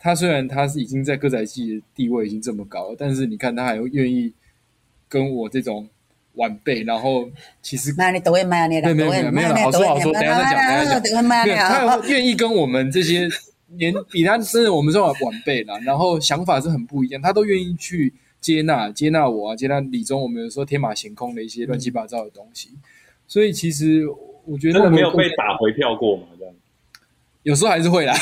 [0.00, 4.32] 他虽然他是已经在歌仔戏的地位已经这么高了，但是你看他还会愿意
[5.08, 5.88] 跟我这种
[6.34, 7.30] 晚辈，然后
[7.62, 13.28] 其实那你都会买你啦，没有没有没有好说好说等一下再讲等下再讲都会买没有，他愿意跟我们这些
[13.68, 22.70] 年比他真的我们是晚晚辈啦，然后想法是很不一样，他都愿意去接纳接纳我啊，接纳李宗我们有时候天马行空的一些乱七八糟的东西，
[23.26, 24.06] 所以其实
[24.44, 26.24] 我觉得真的没有被打回票过嘛？
[26.38, 26.54] 这样
[27.42, 28.14] 有时候还是会啦，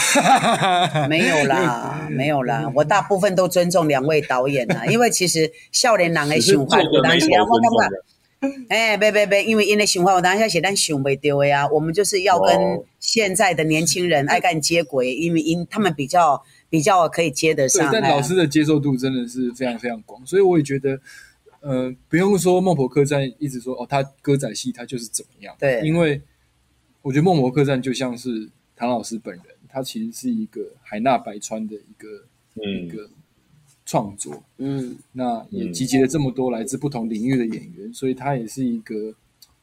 [1.08, 7.96] 没有啦， 没有啦，我大部分都尊重两位导演啦，因为其实少年人的只是想法有做的没头当时啊，我感觉。
[8.40, 8.48] 的。
[8.68, 11.68] 哎，别别别，因为因为想法，我当下写但想不丢的呀。
[11.68, 21.00] 我们就是要跟哦现在的年轻人 爱干接轨，因为因他们比较比较可以接得上。，哎但老师的接受度真的是非常非常广，所以我也觉得，
[21.60, 26.20] 呃，不用说孟婆客栈一直说哦，他歌仔戏他就是怎么样，对因为
[27.02, 32.08] 我觉得孟婆客栈就像是唐老师本人，他其实是一个海纳百川的一个、
[32.54, 33.10] 一嗯，个
[33.94, 39.14] 创作，嗯，那也嗯集结了这么多来自不同领域的演员，所以他也是一个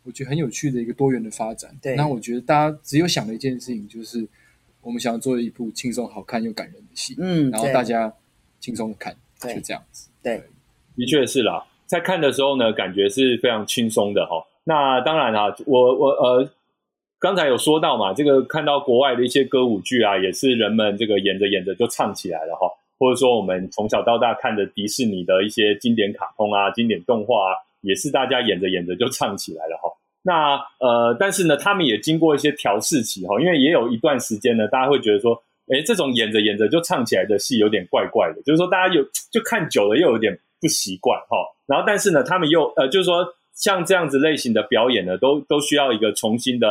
[0.06, 1.78] 我觉得很有趣的一个多元的发展。
[1.82, 4.26] 对那我觉得大家只有想的一件事情，就是
[4.80, 8.14] 我们想要做一部轻松、好看又感人的戏，嗯然后大家
[8.62, 10.08] 轻松的看，就这样子。
[10.24, 10.42] 对，
[10.96, 14.42] 的确是啦，在看的时候呢，感觉是非常轻松的哈。
[14.64, 16.50] 那当然啦，我我呃，
[17.20, 22.72] 刚才有说到嘛，这个看到国外的一些歌舞剧啊，也是人们这个演着演着就唱起来了哈。
[23.02, 29.90] 或者说我们从小到大看的迪士尼的一些经典卡通啊、经典动画啊，也是大家演着演着就唱起来了哈。
[30.22, 35.34] 那呃，但是呢，他们也经过一些调试期哈，因为也有一段时间呢，大家会觉得说，
[35.74, 41.38] 哎，这种演着演着就唱起来的戏有点怪怪的，就是说大家有就看久了又有点不习惯哈。
[41.66, 46.68] 然后但是呢，他们又呃，就是说像这样子类型的表演呢，都都需要一个重新的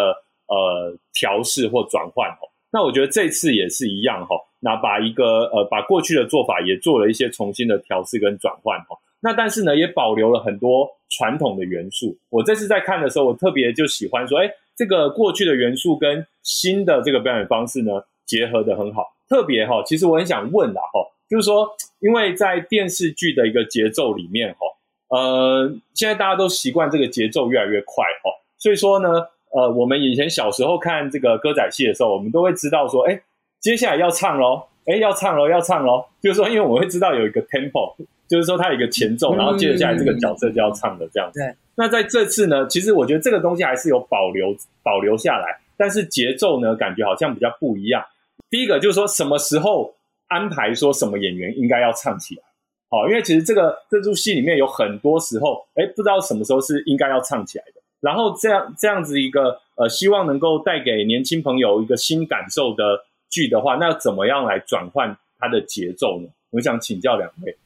[0.47, 2.47] 呃调试或转换哦。
[2.71, 8.97] 那我觉得这次也是一样哈，那把一个呃把过去的做法也做了一些重新的调试跟转换哈。
[9.21, 12.17] 那但是呢，也保留了很多传统的元素。
[12.31, 19.05] 我这次在看的时候，我特别就喜欢说，哎，这个过去的元素跟新的这个表演方式呢结合的很好。
[19.29, 21.69] 特别哈，其实我很想问的哈，就是说，
[22.01, 29.09] 因为在电视剧的一个节奏里面哈，呃，现在大家都习惯这个节奏越来越快哈，所以说呢，
[29.53, 33.21] 呃，我们以前小时候看这个歌仔戏的时候，我们都会知道说，哎，
[33.61, 37.95] 接下来要唱喽，哎，要唱喽，要唱喽，就是说，因为我会知道有一个 tempo。
[38.31, 41.41] 就是说，它有一个前奏，然后接着下来这个角色就要唱的这样子。
[41.41, 41.53] 对。
[41.75, 44.55] 那在这次呢，其实我觉得这个东西还是有保留
[44.85, 48.05] 保留下来，但是节奏呢，感觉好像比较不一样。
[48.49, 49.93] 第一个就是说，什么时候
[50.29, 52.43] 安排说什么演员应该要唱起来？
[52.89, 57.83] 好，因为其实这个这出戏里面有很多时候，哎，不知道什么时候是应该要唱起来的。
[58.01, 66.29] 然后这样这样子一个呃，希望能够带给年轻朋友一个新感受的剧的话，那怎么样来转换它的节奏呢？
[66.51, 67.57] 我想请教两位。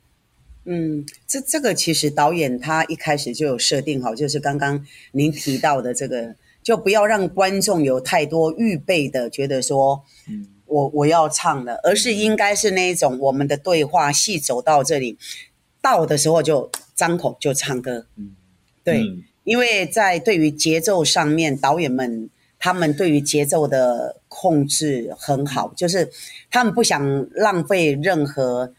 [0.67, 15.19] 嗯，这这个其实导演他一开始就有设定好，就是刚刚您提到的这个，就不要让观众有太多预备的，觉得说，嗯，我我要唱了，而是应该是那一种我们的对话戏走到这里，
[15.83, 18.35] 到的时候就张口就唱歌，嗯，
[18.83, 19.03] 对，
[19.45, 22.31] 因为在对于节奏上面，导演们
[22.65, 26.11] 他们对于节奏的控制很好，就是
[26.51, 28.73] 他们不想浪费任何。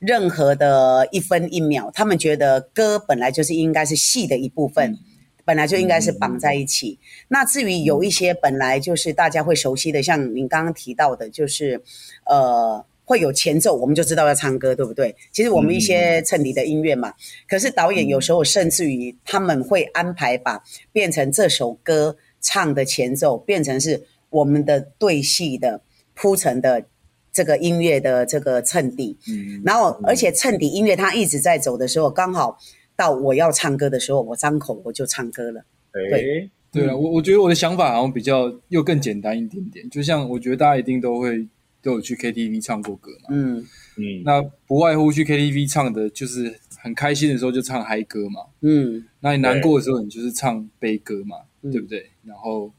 [0.00, 4.96] 任何的一分一秒，他们觉得歌本来就是应该是戏的一部分，
[5.44, 6.96] 本来就应该是绑在一起。
[7.26, 11.82] 那至于有一些本来就是大家会熟悉的，像您刚刚提到的，就是
[12.26, 15.16] 呃会有前奏，我们就知道要唱歌，对不对？
[15.32, 17.12] 其实我们一些衬底的音乐嘛，
[17.48, 20.62] 可是导演有时候甚至于他们会安排把
[20.92, 22.16] 变成这首歌
[22.48, 25.82] 唱的前奏，变成是我们的对戏的
[26.14, 26.86] 铺陈的。
[27.30, 32.58] 这个音乐的这个衬底，嗯，然后而且衬底音乐它一直在走的时候，刚好
[32.96, 35.62] 到我要唱歌的时候，我张口我就唱歌了。
[35.92, 41.46] 对，对啊，我我觉得我的想法好像比较又更简单一点点，就像我觉得大家一定都会
[41.80, 43.64] 都有去 KTV 唱过歌嘛，嗯。
[43.98, 52.10] 嗯，那不外乎去 KTV 唱的就是很开心的时候就唱嗨歌嘛，嗯，那你难过的时候你就是唱悲歌嘛，对不对？
[52.24, 52.72] 然后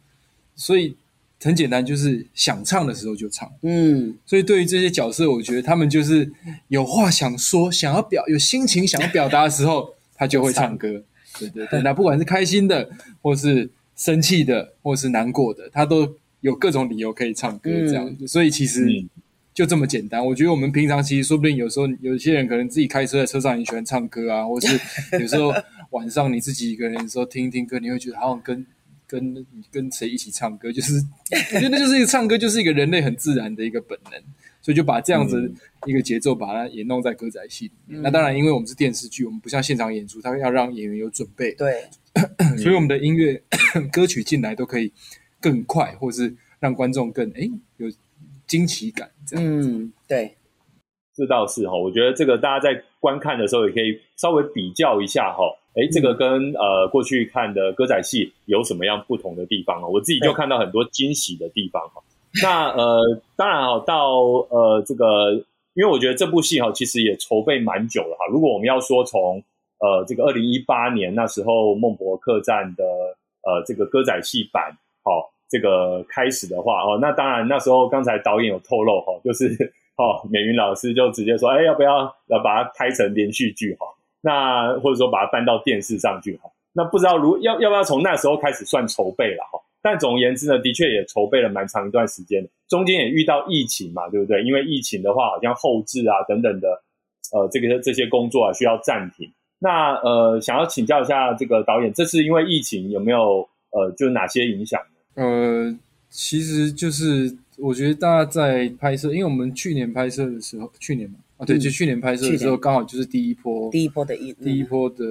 [0.56, 0.96] 所以。
[1.42, 3.50] 很简单，就是想唱的时候就唱。
[3.62, 6.30] 嗯，所以对于这些角色，我觉得他们就是
[6.68, 11.02] 有话想说，想要表有心情想要表达的时候，他就会唱歌。
[11.40, 12.90] 对对对，那不管是开心的，
[13.22, 18.28] 或是生气的，或是难过的，他都有各种理由可以唱歌这样子。
[18.28, 18.86] 所以其实
[19.54, 20.26] 就这么简单。
[20.26, 24.78] 我觉得我们平常其实说不定有时候有些人可能自己开车在车上也喜欢唱歌啊，或是
[25.18, 25.54] 有时候
[25.92, 28.66] 晚上你自己一个人的时候听一听歌，你会觉得好像跟。
[29.12, 30.94] 跟跟谁一起唱歌，就是
[31.56, 34.22] 我觉得那就是一个唱歌，就是一个人类很自然的一个本能，
[34.62, 35.52] 所以就把这样子
[35.88, 38.04] 一个节奏把它也弄在歌仔戏里面。
[38.04, 41.86] 那当然，因为我们是电视剧，我们不像现场演出，它要让演员有准备，对，
[42.62, 43.42] 所以我们的音乐
[43.92, 44.94] 歌曲进来都可以
[45.42, 47.88] 更快，或是让观众更哎有
[48.46, 49.10] 惊奇感。
[49.32, 50.36] 嗯，对，
[51.16, 55.46] 这倒是哈，我觉得这个大家在观看的时候也可以稍微比较一下哈。
[55.76, 59.88] 哎，这个跟呃过去看的歌仔戏有什么样不同的地方啊？
[59.88, 62.01] 我自己就看到很多惊喜的地方哈。
[62.41, 64.17] 那呃，当然哈，到
[64.49, 65.34] 呃这个，
[65.76, 68.26] 因为我觉得这部戏哈，其实也筹备蛮久了哈。
[68.32, 69.41] 如果我们要说从
[69.80, 72.84] 呃这个二零一八年那时候孟博客栈的
[73.43, 79.47] 呃这个歌仔戏版好这个开始的话哦，那当然那时候刚才导演有透露哈，就是
[79.97, 83.86] 哦美云老师就直接说，哎要不要要把它拍成连续剧哈？
[84.22, 89.59] 那或者说把它搬到电视上去哈，那不知道如要要不要从那时候开始算筹备了哈？
[89.82, 94.43] 但总而言之呢，的确也筹备了蛮长一段时间，中间也遇到疫情嘛，对不对？
[94.43, 96.67] 因为疫情的话，好像后置啊等等的，
[97.32, 99.32] 呃，这个这些工作啊需要暂停。
[99.57, 104.82] 那呃，想要请教一下这个导演，这次因为疫情有没有呃，就哪些影响
[105.15, 105.24] 呢？
[105.24, 111.18] 呃，其实就是我觉得大家在拍摄，因为我们去年拍摄的时候，去年嘛。
[111.38, 115.05] 啊，对，就去年拍摄的时候，刚好就是第一波，第一波的疫，第一波的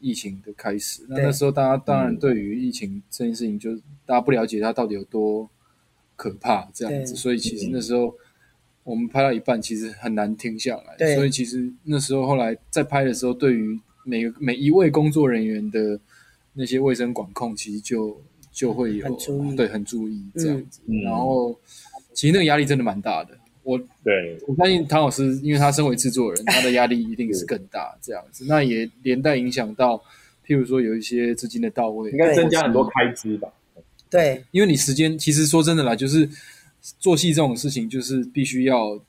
[0.00, 1.04] 疫情的开始。
[1.08, 5.48] 那那时候，大家当然对于疫情这件事情，就大家不了解它到底有多
[6.16, 7.14] 可怕，这样子。
[7.14, 8.12] 所以其实那时候
[8.82, 11.14] 我们拍到一半，其实很难停下来。
[11.14, 16.00] 所以其实那时候后来在拍的时候，对于每个每一位工作人员的
[16.54, 18.20] 那些卫生管控，其实就
[18.58, 19.06] 就会有
[19.56, 20.80] 对很注意这样子。
[21.04, 21.56] 然后
[22.12, 23.38] 其实那个压力真的蛮大的。
[23.62, 27.96] 我对我相信唐老师，因为他身为制作人， 他的压力一定是更大。
[28.02, 29.96] 这样子，那也连带影响到，
[30.44, 33.48] 譬如说有一些资金的到位，应该增加很多开支吧？
[34.10, 36.28] 对因为你时间其实说真的啦，就是
[36.98, 39.00] 做戏这种事情，就是必须要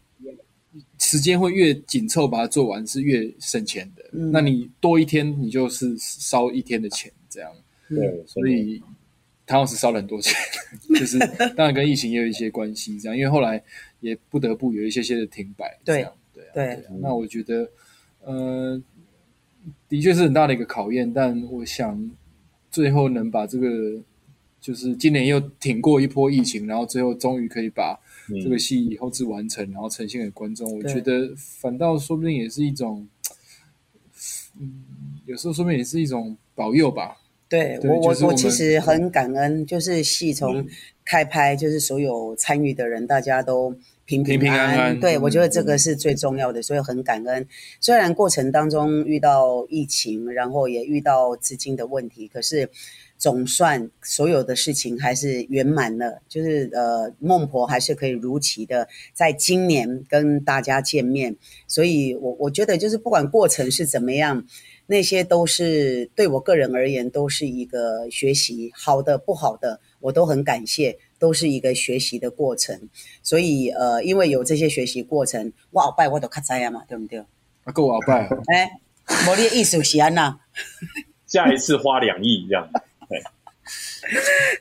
[1.00, 4.04] 时间会越紧凑，把它做完是越省钱的。
[4.12, 7.52] 嗯那你多一天，你就是烧一天的钱，这样。
[7.88, 8.80] 对，所以
[9.50, 10.32] 唐老师烧了很多钱，
[10.94, 11.18] 就是
[11.56, 13.62] 当然跟疫情也有一些关系，这样，因为后来
[14.00, 17.68] 也不得不有一些些的停摆，对这样对啊对对啊那我觉得，
[18.24, 18.80] 呃，
[19.88, 22.12] 的确是很大的一个考验，但我想
[22.70, 24.00] 最后能把这个，
[24.62, 33.08] 就是今年又挺过一波疫情，然后最后终于可以把嗯这个戏后置完成，然后呈现给观众，我觉得反倒说不定也是一种，
[34.60, 34.84] 嗯，
[35.26, 37.18] 有时候说不定也是一种保佑吧。
[37.50, 40.64] 对对我我就是我其实很感恩，就是戏从
[41.04, 43.76] 开拍，就是所有参与的人，大家都
[44.06, 47.48] 平平平安安对，嗯我觉得这个是最重要的，所以很感恩。
[47.82, 52.70] 虽然过程当中遇到疫情，然后也遇到资金的问题，可是
[53.18, 61.36] 总算所有的事情还是圆满了，就是呃，孟婆还是可以如期的在今年跟大家见面。
[61.68, 64.46] 所以我我觉得就是不管过程是怎么样。
[64.92, 72.90] 那些都是对我个人而言都是一个学习，好的不好的我都很感谢，都是一个学习的过程。
[73.22, 77.20] 所以呃，因为有这些学习过程，我后拜我都较知啊嘛，对不对？
[77.66, 78.80] 啊，够鳌拜，哎，
[79.28, 80.40] 无你的意思是安那？
[81.28, 82.82] 下一次花两亿这样，对，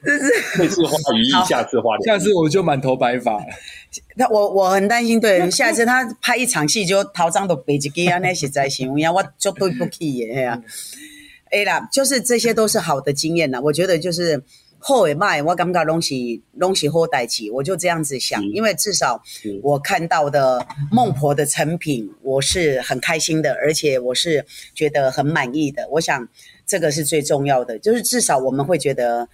[0.05, 3.47] 这次花一亿，好下次花下次我就满头白发了。
[4.17, 10.35] 那我我很担心，对， 下次他拍一场戏就头张都白一支啊，那实在是有影，我绝对不起耶。
[10.35, 10.63] 哎呀。
[11.51, 13.59] 哎啦，就是这些都是好的经验啦。
[13.59, 14.43] 我觉得就是
[14.79, 16.15] 后尾卖，我感觉拢是
[16.53, 19.23] 拢是好代志，我就这样子想，因为至少
[19.63, 24.45] 我看到的孟婆的成品，我是很开心的，而且我是
[24.75, 25.89] 觉得很满意的。
[25.89, 26.29] 我想
[26.69, 29.29] 这个是最重要的，就是至少我们会觉得。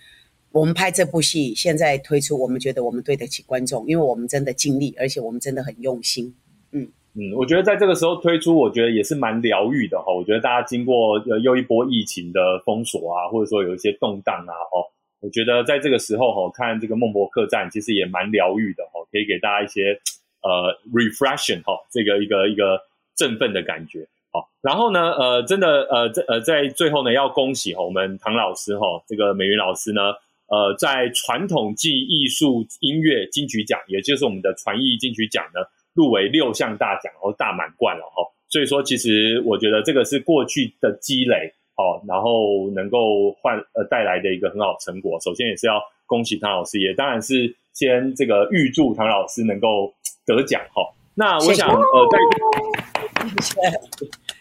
[0.54, 6.32] 我们拍这部戏，现在推出，我们觉得我们对得起观众，因为我们真的尽力，而且我们真的很用心。
[6.70, 10.14] 嗯嗯，我觉得在这个时候推出，我觉得也是蛮疗愈的哈。
[10.14, 14.86] 我觉得大家经过呃又一波疫情的封锁啊，或者说有一些动荡啊，哦，
[15.18, 19.98] 我觉得在这个时候哈，看这个孟婆客栈其实也蛮疗愈的哈，可以给大家一些
[20.40, 22.78] 呃 refreshing 哈，这个一个一个
[23.16, 24.06] 振奋的感觉。
[24.34, 30.10] 好，然后呢，呃，真的，呃，在呃，在最后呢，要恭喜，我们唐老师哈，这个美云老师呢，
[30.48, 35.60] 呃，在传统技艺术音乐金曲奖，也就是我们的传艺金曲奖呢，
[35.94, 38.28] 入围六项大奖，然后大满贯了哈。
[38.48, 45.16] 所以说，其实我觉得这个是过去的积累，哦，然后能够换呃带来的一个很好的成果。
[45.20, 49.94] 首先也是要恭喜唐老师，也当然是先这个预祝唐老师能够
[50.26, 50.82] 得奖哈。
[51.14, 52.18] 那我想呃，在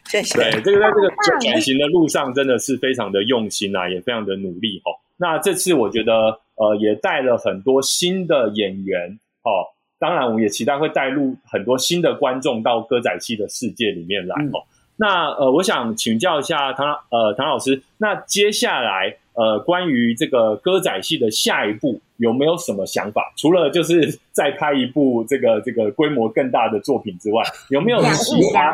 [0.06, 0.38] 谢谢。
[0.38, 9.70] 对，这个在这个转转型的路上，真的是非常的用心啊，也非常的努力哦、那这次我觉得，呃，也带了很多新的演员哦，
[10.00, 14.64] 当然我们也期待会带入很多新的观众到歌仔戏的世界里面来哦。
[14.96, 23.34] 那呃，我想请教一下唐呃唐老师，那接下来呃关于这个歌仔戏的下一步有没有什么想法？
[23.36, 28.74] 除了就是 再拍一部这个这个规模更大的作品之外，有没有其他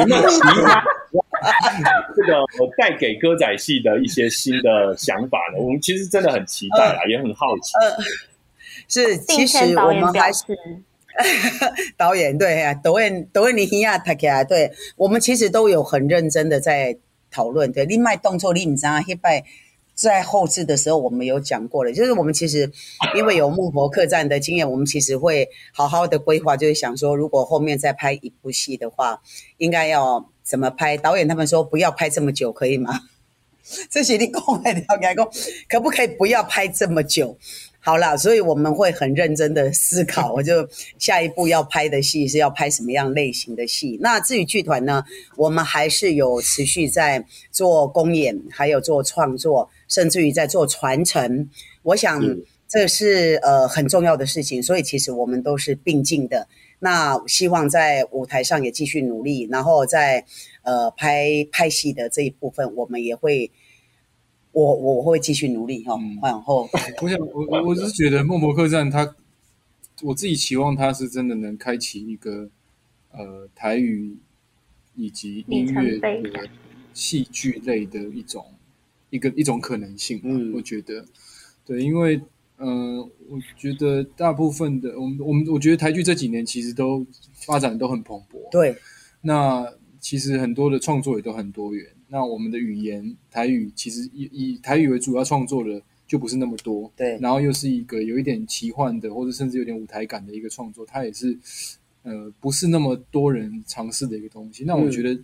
[0.00, 0.84] 有没有其他
[2.16, 5.62] 这个我带给歌仔戏的一些新的想法呢？
[5.62, 7.72] 我们其实真的很期待啦，也很好奇。
[8.88, 10.44] 是，其并实我们还是
[11.96, 16.96] 导演对啊，导演导演你听下，他起来，对我们其实都有很认真的在
[17.30, 17.72] 讨论。
[17.72, 19.42] 对，另外动作你唔知道，一拜
[19.96, 22.70] 在后置的时候我们有讲过了，就是我们其实
[23.16, 29.22] 因为有木婆客栈的经验，我们其实会好好的规划，就是想说，如果后面再拍一部戏的话，
[29.56, 30.98] 应该要怎么拍？
[30.98, 33.00] 导演他们说不要拍这么久，可以吗？
[33.90, 35.28] 这是你讲的了解过，
[35.68, 37.36] 可不可以不要拍这么久？
[37.86, 40.68] 好啦，所以我们会很认真的思考， 我就
[40.98, 43.96] 下一步要拍的戏是要拍什么样类型的戏。
[44.00, 45.04] 那至于剧团呢，
[45.36, 51.48] 我们还是有持续在做公演，还有做创作，甚至于在做传承。
[51.84, 56.48] 我想是这是呃很重要的事情，所以其实我们都是并进的。
[56.80, 60.24] 那希望在舞台上也继续努力，然后在
[60.64, 63.52] 呃拍拍戏的这一部分，我们也会。
[64.56, 66.66] 我我会继续努力哈，嗯然后
[67.02, 69.14] 我想，我我我是觉得《孟婆客栈》它，
[70.02, 72.48] 我自己期望它是真的能开启一个
[73.12, 74.16] 呃台语
[74.94, 76.48] 以及音乐里程碑的
[76.94, 78.46] 戏剧类的一种
[79.10, 80.24] 一个一种可能性吧。
[80.30, 81.04] 嗯我觉得，
[81.66, 82.16] 对，因为
[82.56, 87.04] 嗯、呃我觉得大部分的我们我们我觉得台剧这几年其实都
[87.34, 88.74] 发展都很蓬勃，对
[89.20, 91.86] 那其实很多的创作也都很多元。
[92.08, 101.36] 那我们的语言台语，其实以以台语为主要创作的就不是那么多，对然后又是一个有一点奇幻的，或者甚至有点舞台感的一个创作，它也是
[102.02, 104.64] 呃不是那么多人尝试的一个东西。
[104.64, 105.18] 那我嗯觉得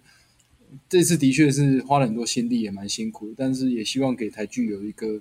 [0.89, 5.21] 这次的确是花了很多心力，也蛮辛苦的，但是也希望给台剧有一个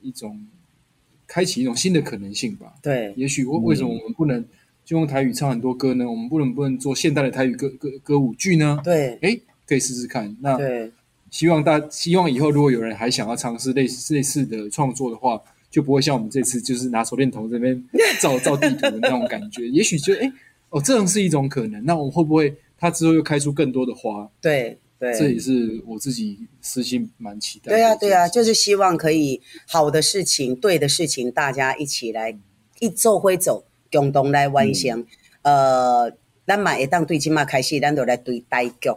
[0.00, 0.46] 一种
[1.26, 2.74] 开启一种新的可能性吧。
[2.82, 4.44] 对，也许为为什么我们不能
[4.84, 6.10] 就用台语唱很多歌呢？
[6.10, 8.78] 我们不能不能做现代的台语歌歌歌舞剧呢？
[8.84, 9.38] 对，哎，
[9.72, 10.36] 可以试试看。
[10.40, 10.92] 那对，
[11.30, 17.82] 希望大希望以后如果有人还想要尝试类似类似的创作的话，就不会像我们这次就是拿手电筒这边
[18.20, 19.66] 照照地图的那种感觉。
[19.68, 20.30] 也许就哎
[20.68, 21.82] 哦，这样是一种可能。
[21.86, 24.30] 那我们会不会他之后又开出更多的花？
[24.42, 27.70] 对，对，这也是我自己私心蛮期待的。
[27.72, 32.38] 对呀、对呀、就是希望可以好的事情、对的事情，大家一起来
[32.78, 35.06] 一做会走，共同来完成。
[35.40, 36.12] 呃，
[36.46, 38.90] 咱嘛会当对今嘛开始，咱就来对台剧。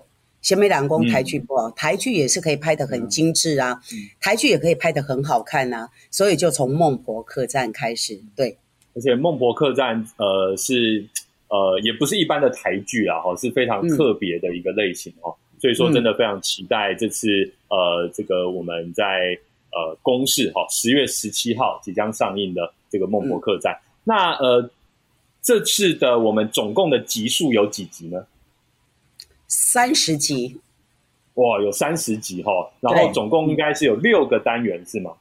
[0.45, 1.71] 什么人讲台剧不好？
[1.71, 5.89] 台剧也是可以拍得很精致啊，嗯台剧也可以拍得很好看啊。
[6.11, 8.55] 所以就从孟婆客栈开始，对，
[8.93, 11.03] 而且《孟婆客栈》呃是
[11.47, 15.33] 呃也不是一般的台剧啊，哈，是非常特别的一个类型哦。
[15.59, 17.27] 所以说，真的非常期待这次
[17.69, 19.35] 呃这个我们在
[19.71, 23.73] 呃公视哈十月十七号即将上映的这个《孟婆客栈》
[24.03, 24.69] 那呃
[25.41, 28.27] 这次的我们总共的集数有几集呢？
[29.47, 30.59] 三十集，
[31.35, 35.11] 哇，有三十集哈，然后总共应该是有六个单元是吗？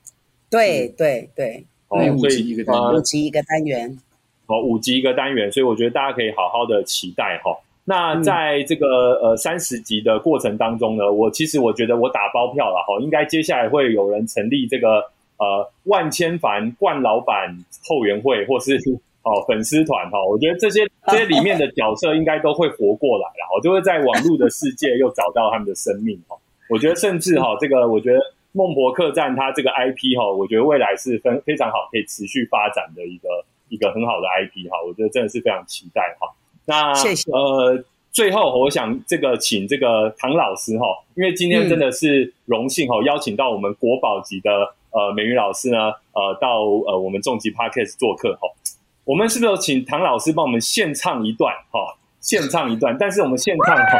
[0.51, 2.85] 对对对，哦五所以集一个单元。
[2.87, 3.99] 呃五集一个单元，
[4.47, 7.59] 哦，五集一个单元，所以我觉得大家可以好好的期待哈。
[7.85, 8.23] 那嗯。
[8.23, 8.87] 在这个
[9.23, 14.99] 呃三十集的过程当中呢，我其实我觉得我打包票了哈，应该接下来会有人成立这个
[15.39, 17.57] 呃万千凡冠老板
[17.87, 18.79] 后援会，或是
[19.25, 20.23] 哦粉丝团哈。
[20.25, 26.37] 我觉得这些 这些里面的角色应该都会活过来了，我就会在网络的世界又找到他们的生命哈。
[26.71, 28.19] 我觉得甚至哈，这个我觉得
[28.53, 33.29] 孟婆客栈它这个 IP 哈，我觉得未来是非非常好，可以持续发展的一个
[33.69, 36.33] 一个很好的 IP 哈，我觉得真的是非常期待哈。
[36.65, 44.51] 那谢谢呃，最后我想这个请这个唐老师哈，因为今天真的是荣幸哈，邀请到我们国宝级的
[44.93, 48.49] 呃美女老师呢，呃到呃我们重疾 Podcast 做客哈。
[49.05, 51.99] 我们是不是有请唐老师帮我们献唱一段哈？
[52.21, 53.99] 献唱一段，但是我们献唱哈，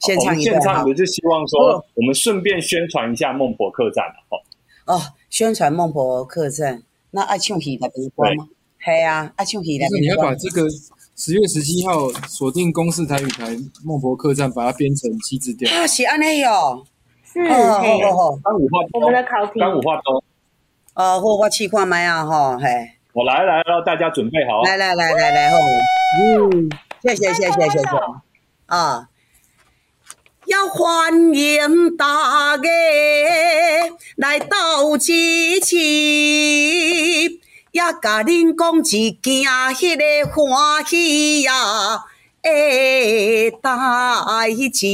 [0.00, 4.38] 现我们场一段哈献唱的就希望说哦，我们顺便宣传一下孟婆客栈哈。
[4.86, 8.48] 哦，宣传孟婆客栈，那爱唱戏来比歌吗？
[8.82, 10.16] 系啊，爱唱戏来就是你要。
[10.16, 10.66] 把这个
[11.16, 13.54] 十月十七号锁定公视台语台
[13.84, 15.70] 孟婆客栈，把它编成七字调。
[15.70, 16.84] 啊，是安内哟。
[17.30, 20.24] 是哦嘿好好好，三五话我们的考题，三五话都，
[20.94, 22.68] 呃，我我试看麦啊，吼，嘿，
[23.12, 24.62] 我来来了，大家准备好。
[24.62, 25.56] 来来来来来，好，
[26.20, 26.70] 嗯，
[27.02, 27.88] 谢谢谢谢谢谢
[28.66, 29.08] 啊。
[30.46, 32.68] 要欢迎大家
[34.16, 35.12] 来到支
[35.60, 35.76] 持，
[37.72, 39.42] 也甲恁讲一件
[39.74, 42.04] 迄个欢喜呀
[42.40, 43.70] 的代
[44.72, 44.86] 志。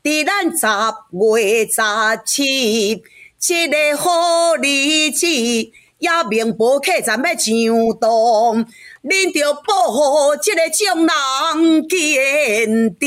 [0.00, 0.66] 伫咱十
[1.10, 1.82] 月十
[2.24, 3.02] 七，
[3.40, 7.54] 这个好日子，也名博客站要上
[8.00, 8.66] 当，
[9.04, 13.06] 恁着保护这个众人坚持，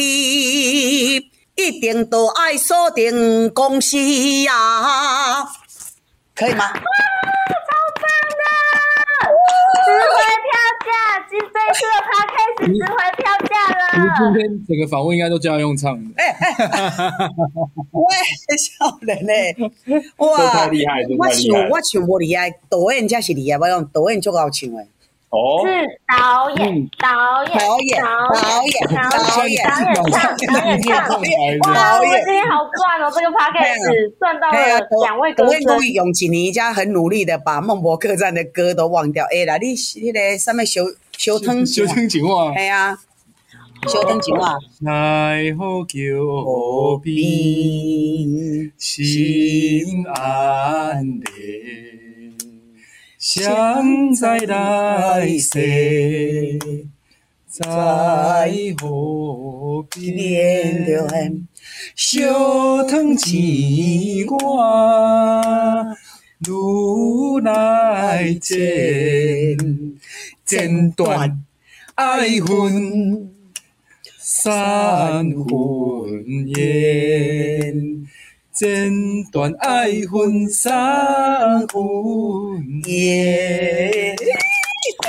[1.56, 3.98] 一定都爱锁定公司
[4.44, 5.46] 呀、
[6.34, 6.72] 可以吗？
[9.84, 10.16] 值回
[10.48, 10.50] 票
[11.32, 13.54] 价，这一次的 p 开始值回票价
[13.92, 14.22] 其实今。
[14.34, 16.02] 天整个访问应该都叫他用唱的。
[17.92, 18.16] 喂，
[18.58, 19.56] 少年嘞，
[20.18, 24.86] 哇，这太厉害这我太厉害唱我唱无厉害，导演才是厉害，我用导演足好唱的。
[25.32, 25.72] 哦，是
[26.12, 29.72] 导演，导演，导演导演导导演演，导
[30.68, 31.74] 演唱，导演唱。
[31.74, 33.10] 哇，我今天好赚哦！
[33.16, 34.58] 这个 podcast 赚到了
[35.06, 39.26] 两位歌声导演公，用一年，家很努力的把孟博客栈的歌都忘掉。
[39.32, 39.74] 哎啦，你
[40.12, 40.82] 那个什么小
[41.24, 42.98] 小汤修听情话，系啊，
[43.88, 46.00] 小汤情啊，奈何叫
[46.44, 51.30] 何必心安定？
[53.20, 56.58] 想在来世，
[57.48, 61.48] 在何必变着很
[61.96, 65.86] 小汤钱我
[66.40, 69.91] 如来剪，
[70.46, 71.44] 剪断
[71.96, 73.32] 爱恨
[74.18, 78.06] 三分烟，
[78.52, 78.92] 剪
[79.32, 81.82] 断爱恨三魂
[82.88, 84.16] 烟。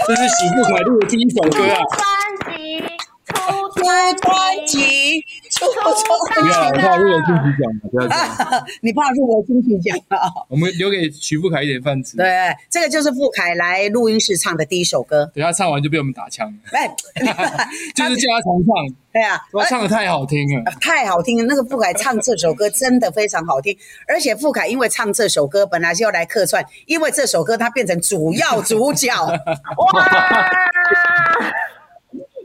[0.07, 1.81] 这是喜不凯路的第一首歌啊！
[1.97, 2.81] 专辑
[3.27, 3.33] 出
[3.71, 3.83] 出
[4.21, 5.25] 专辑，
[5.63, 8.65] 不要，我怕入围金曲奖嘛。
[8.81, 10.29] 你怕入围金曲奖啊？
[10.49, 12.17] 我们留给徐富凯一点饭吃。
[12.17, 12.27] 对，
[12.71, 15.31] 这个就是富凯来录音室唱的第一首歌。
[15.35, 16.89] 等他唱完就被我们打枪了，哎，
[17.95, 18.75] 就是叫他重唱，
[19.13, 20.73] 对啊，他唱的太好听了。
[20.81, 21.45] 太好听了！
[21.49, 23.77] 那个富凯唱这首歌真的非常好听，
[24.09, 29.37] 而且富凯因为唱这首歌本来是要来客串，因为这首歌他变成主要主角，哇，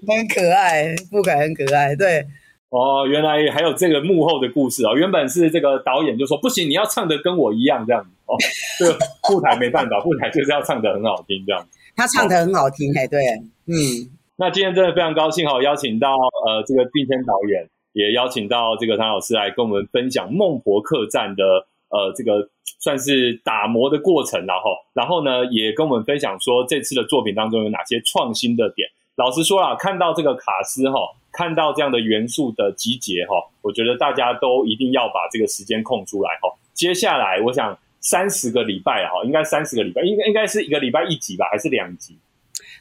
[0.08, 0.96] 很可爱。
[1.10, 2.26] 富凯很可爱，对，
[2.70, 4.94] 哦，原来还有这个幕后的故事哦。
[4.94, 8.36] 原本是这个导演就说不行，你要唱的跟我一样这样子哦。
[8.78, 11.80] 这个副台没办法，副台就是要唱的很好听这样子。
[11.96, 13.24] 他唱的很好听，哎，对，
[13.68, 13.74] 嗯，
[14.36, 16.10] 那今天真的非常高兴哈，邀请到
[16.46, 21.44] 呃这个定天导演，也邀请到这个唐老师来跟我们分享孟婆客栈的
[21.88, 22.50] 呃这个
[22.80, 28.90] 算是打磨的过程，然后然后呢也跟我们分享说这次的作品当中有哪些创新的点。
[29.18, 31.00] 老实说啦，看到这个卡斯哈，
[31.32, 33.34] 看到这样的元素的集结哈，
[33.64, 36.54] 我觉得大家都一定要把这个时间空出来哈。
[36.74, 42.16] 接下来我想三十个礼拜哈，应该三十个礼拜，应该应该是一个礼拜一集吧，还是两集？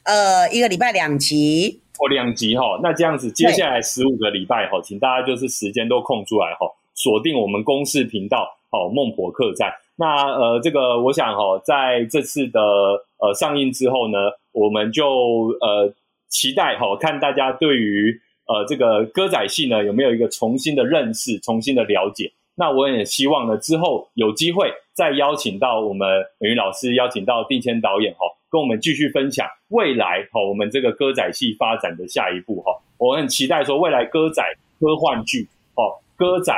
[0.03, 9.73] 呃，一个礼拜两集，哦，两集哈，那这样子，接下来十五个礼拜哈，请大家就是时间都空出来哈，锁定我们公视频道哦，孟婆客栈。
[9.95, 12.61] 那呃，这个我想哈，在这次的
[13.17, 14.17] 呃上映之后呢，
[14.51, 15.03] 我们就
[15.59, 15.91] 呃
[16.29, 22.31] 期待哈，看大家对于呃这个歌仔戏呢有没有一个重新的认识、重新的了解。
[22.55, 26.07] 那我也希望呢，之后有机会再邀请到我们
[26.39, 32.71] 美云老师，邀请到定谦导演哈，跟我们继续分享未来哈我们这个歌仔戏发展的下一步哈。
[32.97, 34.43] 我很期待说未来歌仔
[34.79, 36.51] 科幻剧哦，歌仔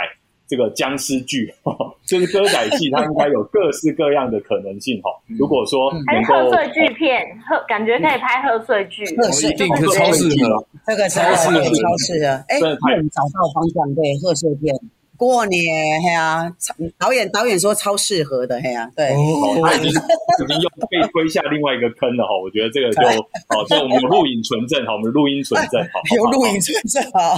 [0.49, 1.53] 这个僵尸剧，
[2.05, 5.11] 就是歌仔戏它应该有各式各样的可能性哈。
[5.37, 9.05] 如果说还能够是贺岁剧片，贺感觉可以拍贺岁剧。
[9.15, 10.65] 贺岁一定可超适合。
[10.87, 12.43] 这个超适合，超适合。
[12.47, 14.75] 哎，真的太我们找到方向，对，贺岁片。
[15.19, 15.59] 过年，
[16.01, 22.31] 嘿啊，超导演导演说超适合的，嘿啊，对，哦，他已经 已经又被推下另外一个坑了哈。
[22.41, 23.03] 我觉得这个就
[23.51, 27.35] 哦，这我们有录影存证哈，我们录音存证哈， 有录影存证啊。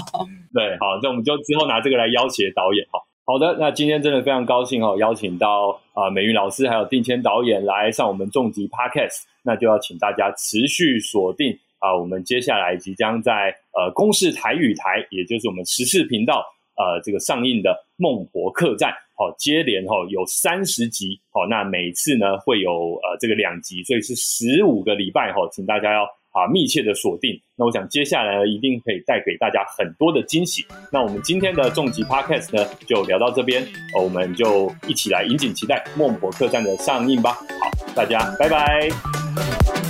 [0.54, 3.02] 对，好，那我们就之后拿这个来要挟导演哈。
[3.26, 16.46] 好的，那今天真的非常高兴哦，邀请到啊、美玉老师还有定谦导演来上我们重疾 Podcast，那就要请大家持续锁定啊、我们接下来即将在呃公视台语台，也就是我们十四频道
[16.76, 27.40] 呃这个上映的《孟婆客栈》，好、接连哈、有三十集，好、那每次呢会有呃这个两集，所以是十五个礼拜哈、请大家要啊密切的锁定。
[27.56, 30.66] 那我想接下来呢一定可以带给大家很多的惊喜。
[30.92, 33.62] 那我们今天的重疾 Podcast 呢就聊到这边，
[33.96, 37.34] 呃我们就一起来引颈期待《孟婆客栈》的上映吧。
[37.34, 39.81] 好，大家拜拜。